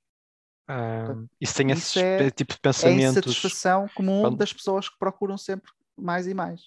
[0.68, 2.94] ah, Portanto, isso tem esse isso é- espe- tipo de é a pensamentos.
[2.94, 6.62] insatisfação comum quando- das pessoas que procuram sempre mais e mais.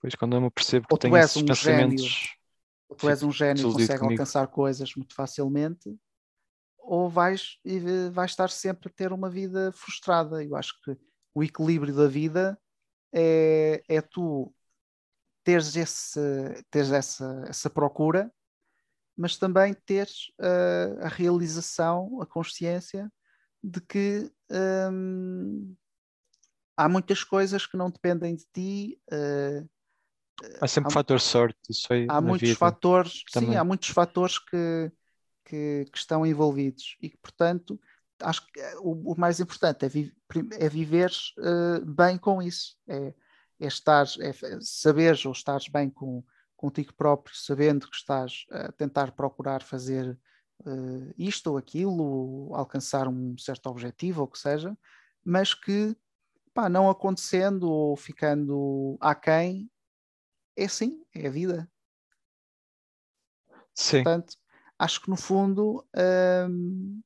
[0.00, 2.36] Pois quando eu me percebo que tenho esses um pensamentos,
[2.88, 4.12] ou tu és um gênio e consegue comigo.
[4.22, 5.94] alcançar coisas muito facilmente,
[6.78, 7.58] ou vais,
[8.10, 10.42] vais estar sempre a ter uma vida frustrada.
[10.42, 10.96] Eu acho que
[11.34, 12.58] o equilíbrio da vida
[13.12, 14.52] é, é tu
[15.44, 16.20] teres, esse,
[16.70, 18.32] teres essa, essa procura,
[19.16, 23.12] mas também teres ah, a realização, a consciência
[23.62, 24.32] de que
[24.90, 25.76] hum,
[26.74, 29.02] há muitas coisas que não dependem de ti.
[29.12, 29.62] ah,
[30.60, 32.58] há sempre há- fator sorte, isso aí há muitos vida.
[32.58, 33.56] fatores, sim, também.
[33.56, 34.92] há muitos fatores que,
[35.44, 37.78] que, que estão envolvidos e que, portanto,
[38.20, 40.12] acho que eh, o, o mais importante é, vi,
[40.58, 43.14] é viveres eh, bem com isso, é,
[43.58, 46.22] é estar, é saberes ou estares bem com,
[46.56, 50.18] contigo próprio, sabendo que estás a tentar procurar fazer
[50.66, 54.76] eh, isto ou aquilo, alcançar um certo objetivo ou o que seja,
[55.24, 55.96] mas que
[56.52, 59.70] pá, não acontecendo ou ficando aquém,
[60.60, 61.70] é assim, é a vida.
[63.74, 64.36] Sim, Portanto,
[64.78, 65.86] acho que no fundo
[66.48, 67.00] hum,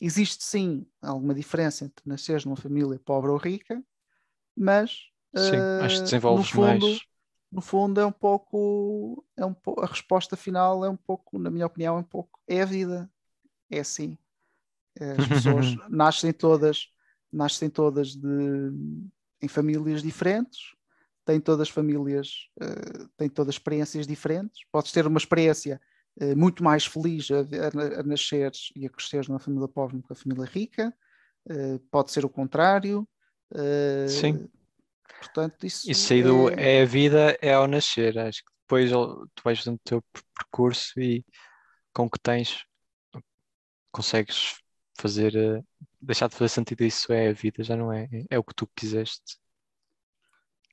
[0.00, 3.82] existe sim alguma diferença entre nasceres numa família pobre ou rica,
[4.56, 7.06] mas sim, acho que eh, no desenvolves fundo, mais.
[7.52, 11.50] no fundo é um pouco, é um po- a resposta final é um pouco, na
[11.50, 13.10] minha opinião, é um pouco, é a vida,
[13.70, 14.18] é assim.
[15.16, 16.88] As pessoas nascem todas,
[17.32, 18.28] nascem todas de,
[19.40, 20.74] em famílias diferentes,
[21.28, 24.62] têm todas famílias, eh, têm todas experiências diferentes.
[24.72, 25.78] Podes ter uma experiência
[26.18, 30.02] eh, muito mais feliz a, a, a nasceres e a cresceres numa família pobre do
[30.02, 30.94] que a família rica.
[31.46, 33.06] Eh, pode ser o contrário.
[34.08, 34.48] Sim.
[35.18, 38.18] Portanto, isso, Isso aí do é, é a vida é ao nascer.
[38.18, 41.22] Acho que depois tu vais fazendo o teu per- percurso e
[41.92, 42.64] com o que tens
[43.92, 44.56] consegues
[44.98, 45.62] fazer,
[46.00, 48.66] deixar de fazer sentido isso é a vida, já não é, é o que tu
[48.74, 49.38] quiseste.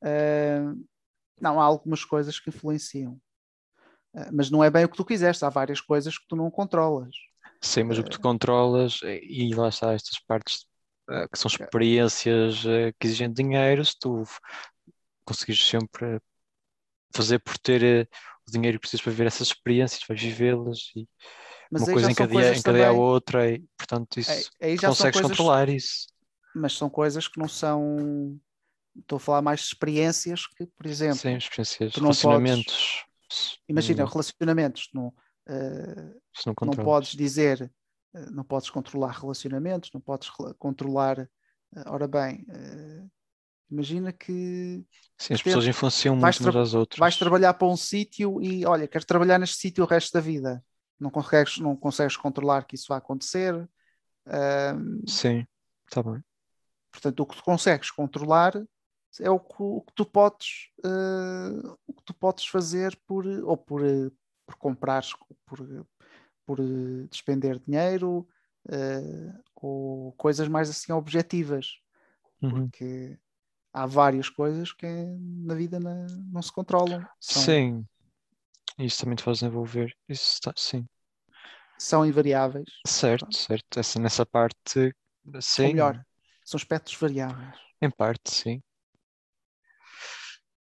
[0.05, 0.61] Eh,
[1.41, 3.19] não, há algumas coisas que influenciam.
[4.15, 6.49] Eh, mas não é bem o que tu quiseste, há várias coisas que tu não
[6.51, 7.15] controlas.
[7.61, 10.65] Sim, mas o que tu controlas, eh, e lá está estas partes
[11.09, 14.23] eh, que são experiências eh, que exigem dinheiro, se tu
[15.23, 16.19] conseguires sempre
[17.15, 18.07] fazer por ter eh,
[18.47, 21.07] o dinheiro que precisas para viver essas experiências, vais vivê-las e
[21.71, 25.69] Mas uma coisa encadeia, encadeia a outra e portanto isso aí, aí consegues coisas, controlar
[25.69, 26.07] isso.
[26.55, 28.39] mas são coisas que não são.
[28.97, 33.05] Estou a falar mais de experiências que, por exemplo, Sim, experiências, tu não podes- relacionamentos.
[33.29, 35.13] se imagina, não- relacionamentos, não,
[35.47, 36.83] eh, se não não controlas.
[36.85, 37.71] podes dizer,
[38.13, 41.19] eh, não podes controlar relacionamentos, não podes controlar.
[41.19, 43.03] eh, ora bem, eh,
[43.69, 44.85] imagina que
[45.17, 46.99] Sim, as ter- pessoas influenciam muito umas às outras.
[46.99, 50.63] vais trabalhar para um sítio e olha, queres trabalhar neste sítio o resto da vida.
[50.97, 53.53] Não consegues, não consegues controlar que isso vai acontecer.
[55.07, 55.45] Sim,
[55.87, 56.23] está bem.
[56.91, 58.53] portanto, o que tu consegues controlar
[59.21, 63.57] é o que, o que tu podes eh, o que tu podes fazer por ou
[63.57, 64.11] por, eh,
[64.45, 65.13] por comprares,
[65.45, 65.59] por,
[66.45, 68.27] por eh, despender dinheiro
[69.55, 71.79] ou coisas mais assim objetivas,
[72.41, 72.71] Uhum.
[72.71, 73.17] porque
[73.73, 77.09] há várias coisas que na vida na- não se controlam.
[77.19, 77.87] São, Sim,
[78.79, 79.95] isso também te faz desenvolver.
[80.09, 80.87] Isso está, sim,
[81.77, 82.85] são invariáveis.
[82.87, 83.79] certo, certo.
[83.79, 84.93] Essa, nessa parte,
[85.59, 86.01] Ou sim, melhor,
[86.45, 87.57] são aspectos variáveis.
[87.81, 88.61] em parte, sim.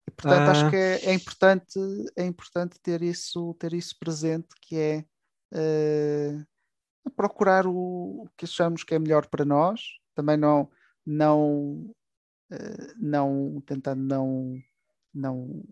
[0.07, 0.51] E, portanto, Ah.
[0.51, 1.79] acho que é, é importante,
[2.15, 5.05] é importante ter isso, ter isso presente, que é
[5.53, 6.43] eh,
[7.15, 9.81] procurar o, o que achamos que é melhor para nós,
[10.15, 10.69] também não,
[11.05, 11.93] não,
[12.51, 14.59] eh, não tentando não,
[15.13, 15.63] não,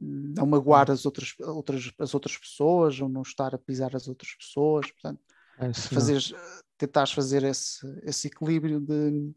[0.00, 4.34] não magoar as outras, outras, as outras pessoas ou não estar a pisar as outras
[4.34, 5.20] pessoas, portanto,
[5.58, 5.94] É, sim.
[5.94, 6.32] fazeres,
[6.76, 9.32] tentares fazer esse, esse equilíbrio de,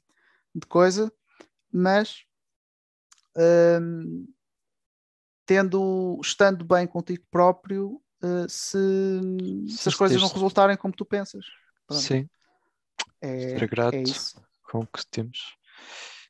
[0.56, 1.12] de coisa,
[1.72, 2.27] mas
[3.38, 4.28] hum,
[5.46, 8.78] tendo, estando bem contigo próprio, eh, se,
[9.70, 11.46] se Se as coisas não resultarem como tu pensas.
[11.86, 12.02] Pronto.
[12.02, 12.30] Sim,
[13.22, 14.42] É, ser grato é isso.
[14.64, 15.56] com o que temos.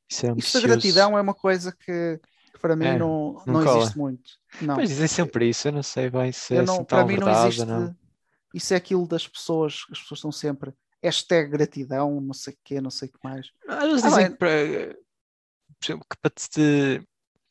[0.09, 2.19] Isso é Isso da gratidão é uma coisa que,
[2.53, 4.31] que para mim É, não, não não existe muito.
[4.61, 4.75] Não.
[4.75, 7.05] Pois dizem sempre isso, eu não sei bem se é Eu assim não, tão para
[7.05, 7.61] mim não verdade existe.
[7.61, 7.95] ou não.
[8.53, 12.81] Isso é aquilo das pessoas, as pessoas estão sempre hashtag gratidão, não sei o quê,
[12.81, 13.51] não sei o que mais.
[13.67, 14.37] Às vezes Ah, dizem bem.
[14.37, 14.97] para,
[15.79, 17.01] que para te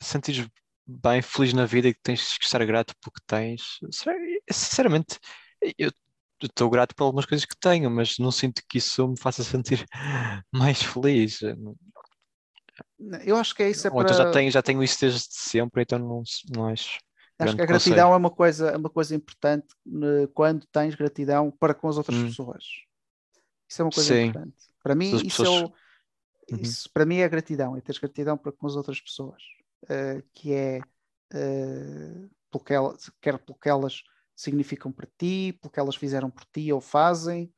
[0.00, 0.46] sentires
[0.86, 3.78] bem, feliz na vida e que tens que estar grato pelo que tens.
[4.50, 5.18] Sinceramente,
[5.78, 5.90] eu
[6.42, 9.84] estou grato por algumas coisas que tenho, mas não sinto que isso me faça sentir
[10.52, 11.40] mais feliz.
[13.24, 14.24] Eu acho que é isso é Ou então para.
[14.24, 16.22] já tenho, já tenho isso desde sempre, então não,
[16.54, 16.98] não acho.
[17.38, 17.68] Acho que a conselho.
[17.68, 21.98] gratidão é uma coisa, é uma coisa importante né, quando tens gratidão para com as
[21.98, 22.26] outras Hum.
[22.26, 22.64] pessoas.
[23.68, 24.24] Isso é uma coisa Sim.
[24.28, 24.56] importante.
[24.82, 25.74] Para mim, as isso, é pessoas- o-
[26.50, 26.58] Uhum.
[26.62, 29.42] isso para mim é gratidão, é teres gratidão para com as outras pessoas.
[29.88, 30.80] eh, que é
[31.32, 34.02] eh, pelo que elas, quer pelo que elas
[34.34, 37.52] significam para ti, pelo que elas fizeram por ti ou fazem.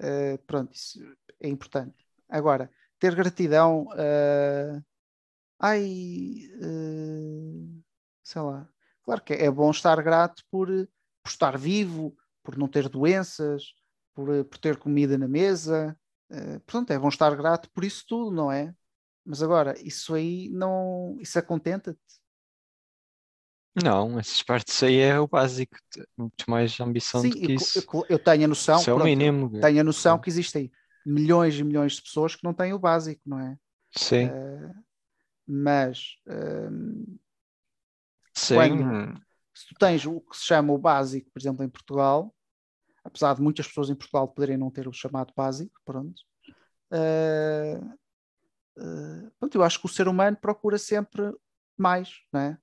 [0.00, 1.00] eh, pronto, isso
[1.40, 2.06] é importante.
[2.28, 3.88] Agora, ter gratidão.
[3.96, 4.80] eh,
[5.58, 5.84] ai,
[6.62, 7.80] eh,
[8.22, 8.68] sei lá.
[9.02, 13.74] Claro que é bom estar grato por, por estar vivo, por não ter doenças,
[14.14, 15.98] por, por ter comida na mesa.
[16.30, 18.74] Eh, portanto, é bom estar grato por isso tudo, não é?
[19.24, 21.16] Mas agora, isso aí não.
[21.20, 22.00] Isso acontenta-te.
[23.82, 25.76] Não, essas partes aí é o básico.
[26.16, 27.88] Muito mais ambição Sim, do que eu, isso.
[27.92, 29.50] eu- eu tenho a noção, Isso é o pronto, eu mínimo.
[29.58, 30.20] tenho a noção Sim.
[30.20, 30.70] que existem
[31.04, 33.56] milhões e milhões de pessoas que não têm o básico, não é?
[33.96, 34.70] Sim, Eh,
[35.46, 36.70] mas eh,
[38.34, 38.72] sim.
[38.72, 38.96] quando-
[39.54, 42.34] se tu tens o que se chama o básico, por exemplo, em Portugal,
[43.10, 46.22] apesar de muitas pessoas em Portugal poderem não ter o chamado básico, pronto,
[46.92, 47.80] eh,
[48.78, 51.32] eh, pronto, eu acho que o ser humano procura sempre
[51.76, 52.58] mais, não é?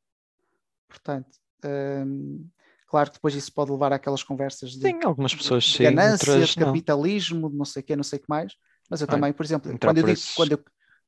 [0.87, 2.45] Portanto, ehm,
[2.87, 6.49] claro que depois isso pode levar àquelas conversas de Sim, algumas pessoas de ganância, outras
[6.49, 6.65] de não.
[6.65, 8.53] capitalismo, de não sei o quê, não sei o que mais,
[8.89, 10.63] mas eu também, por exemplo, quando eu digo, quando eu,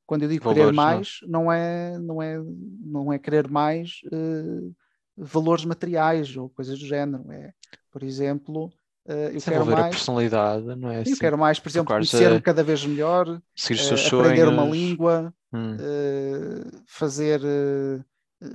[0.06, 0.86] quando eu digo querer valores, não.
[0.86, 2.38] mais, não é, não é,
[2.82, 4.72] não é querer mais eh,
[5.16, 7.32] valores materiais ou coisas do género.
[7.32, 7.54] É,
[7.92, 8.70] por exemplo,
[9.10, 11.16] eh, eu quero Desenvolver a mais, personalidade, não é eu assim?
[11.16, 14.76] quero mais, por exemplo, conhecer-me a- cada vez melhor, Seguir seus aprender uma sonhos.
[14.76, 17.42] língua, Hum, eh, fazer,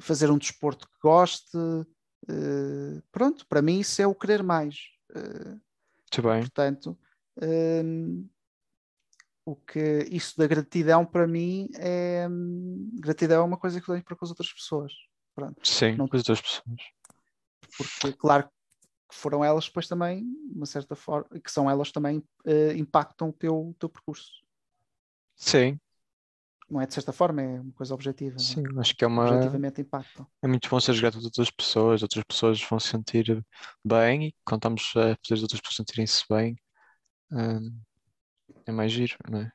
[0.01, 1.59] fazer um desporto que goste.
[3.13, 4.77] pronto, para mim isso é o querer mais.
[5.15, 6.41] Muito bem.
[6.41, 6.97] Portanto,
[7.43, 8.29] hum,
[9.47, 13.95] o que isso da gratidão para mim é hum, gratidão é uma coisa que eu
[13.95, 14.93] tenho para com as outras pessoas.
[15.35, 15.61] Pronto.
[15.63, 16.81] Sim, não- com as duas pessoas.
[17.77, 18.54] Porque, claro, que
[19.15, 23.33] foram elas depois também, de uma certa forma, que são elas também eh, impactam o
[23.33, 24.43] teu, o teu percurso.
[25.37, 25.81] Sim,
[26.69, 28.37] Não é de certa forma, é uma coisa objetiva.
[28.41, 28.41] é?
[28.41, 29.25] sim, acho que é uma.
[29.31, 30.27] Objetivamente impactam.
[30.43, 33.45] É muito bom seres grato a outras pessoas, outras pessoas vão se sentir
[33.85, 36.57] bem e estamos a fazer as outras pessoas sentirem-se bem,
[37.33, 37.81] hum,
[38.67, 39.53] é mais giro, não é?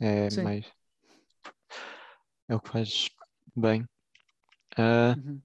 [0.00, 0.44] É Sim.
[0.44, 0.66] mais.
[2.48, 3.08] É o que faz
[3.56, 3.86] bem.
[4.78, 5.42] Ah, Uhum.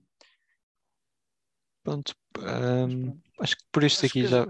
[1.83, 4.45] Pronto, Mas hum, acho que por isto Acho aqui já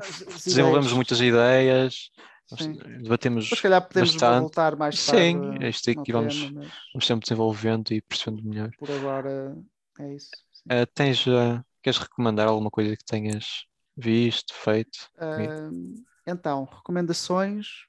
[0.45, 2.11] desenvolvemos ideias- muitas ideias,
[2.57, 2.73] Sim.
[3.01, 4.39] debatemos se calhar, podemos bastante.
[4.39, 8.43] voltar mais tarde Sim, eh, isto aqui vamos- tema, mas Vamos sempre desenvolvendo e percebendo
[8.43, 8.69] melhor.
[8.77, 9.57] por agora
[9.99, 10.29] é isso.
[10.69, 13.65] Ah, tens, ah, queres recomendar alguma coisa que tenhas
[13.97, 15.09] visto, feito?
[15.17, 15.95] Ahm,
[16.27, 17.85] então, recomendações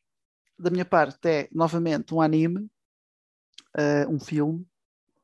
[0.59, 2.69] da minha parte é novamente um anime,
[3.77, 4.67] ah, um filme.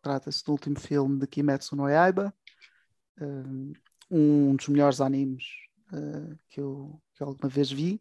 [0.03, 2.33] Trata-se do último filme de Kimetsu no Yaiba,
[4.11, 5.45] um dos melhores animes
[5.93, 8.01] ah, que, eu, que alguma vez vi,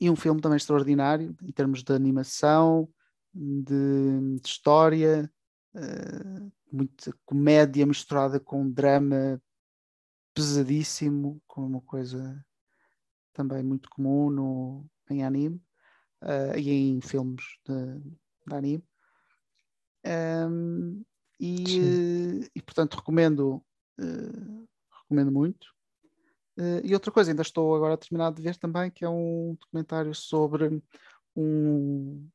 [0.00, 2.88] e um filme também extraordinário em termos de animação,
[3.34, 5.30] de, de história,
[5.74, 9.40] ah, muita comédia misturada com drama
[10.34, 12.44] pesadíssimo, com uma coisa
[13.32, 15.60] também muito comum no, em anime
[16.22, 18.00] eh, e em filmes de,
[18.46, 18.84] de anime.
[20.04, 21.02] Ehm,
[21.38, 23.64] e, eh, e, portanto recomendo,
[23.98, 24.66] eh,
[25.08, 25.66] recomendo muito.
[26.58, 29.56] Eh, e outra coisa, ainda estou agora a terminar de ver também, que é um
[29.60, 30.82] documentário sobre
[31.34, 32.28] um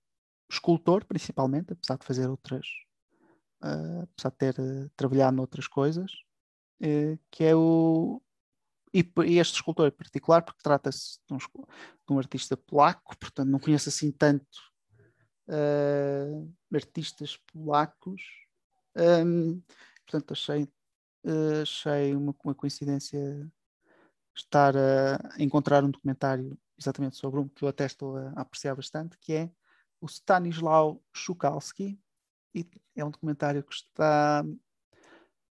[0.50, 2.66] escultor, principalmente, apesar de fazer outras,
[3.62, 6.12] uh, apesar de ter uh, trabalhado noutras coisas,
[6.82, 8.22] uh, que é o.
[8.94, 13.50] E, e, este escultor em particular, porque trata-se de, um, de um, artista polaco, portanto
[13.50, 14.46] não conheço assim tanto
[16.74, 18.22] artistas polacos.
[18.96, 19.62] Um,
[20.06, 20.68] portanto, achei,
[21.62, 23.20] achei uma, uma coincidência
[24.36, 29.18] estar a encontrar um documentário exatamente sobre um que eu até estou a, apreciar bastante,
[29.18, 29.52] que é
[30.02, 32.00] o Stanislaw Szukalski.
[32.54, 34.44] E é um documentário que está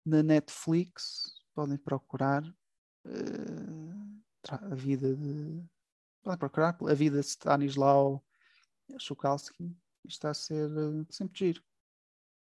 [0.06, 5.64] na Netflix, podem procurar uh, a vida de
[6.24, 8.24] podem procurar a vida de Stanislaw
[9.00, 9.76] Szukalski
[10.08, 11.64] está a ser uh, sempre giro.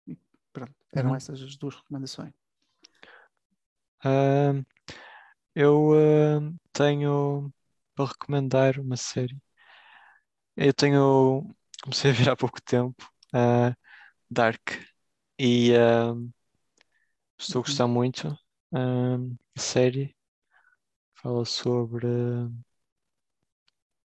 [0.08, 0.18] E
[0.52, 1.16] pronto, eram uhum.
[1.16, 2.34] essas as duas recomendações.
[4.04, 4.66] Uh,
[5.56, 7.54] eu uh, tenho
[7.96, 9.38] para recomendar uma série.
[10.56, 11.54] Eu tenho.
[11.84, 13.76] Comecei a ver há pouco tempo uh,
[14.30, 14.62] Dark
[15.40, 16.32] e uh,
[17.38, 17.64] estou a uhum.
[17.68, 18.28] gostar muito.
[18.72, 20.16] Uh, a série
[21.16, 22.08] fala sobre.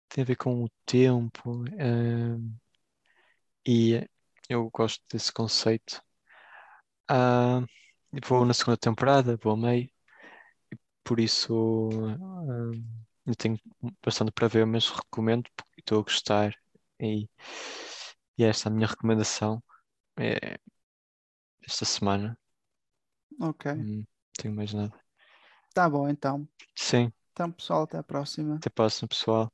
[0.09, 1.65] tem a ver com o tempo
[3.65, 4.01] e
[4.49, 6.01] eu gosto desse conceito.
[8.26, 9.89] Vou na segunda temporada, vou a meio
[11.08, 12.72] por isso uh,
[13.26, 13.58] eu tenho
[14.03, 16.53] bastante para ver, mas recomendo porque estou a gostar
[16.99, 17.30] e,
[18.38, 19.64] e esta é a minha recomendação
[20.20, 20.58] é
[21.66, 22.38] esta semana.
[23.39, 23.74] Ok.
[23.74, 24.05] Não
[24.38, 24.93] tenho mais nada.
[25.74, 26.47] Tá bom então.
[26.76, 27.12] Sim.
[27.32, 28.55] Então pessoal, até a próxima.
[28.55, 29.49] Até a próxima pessoal.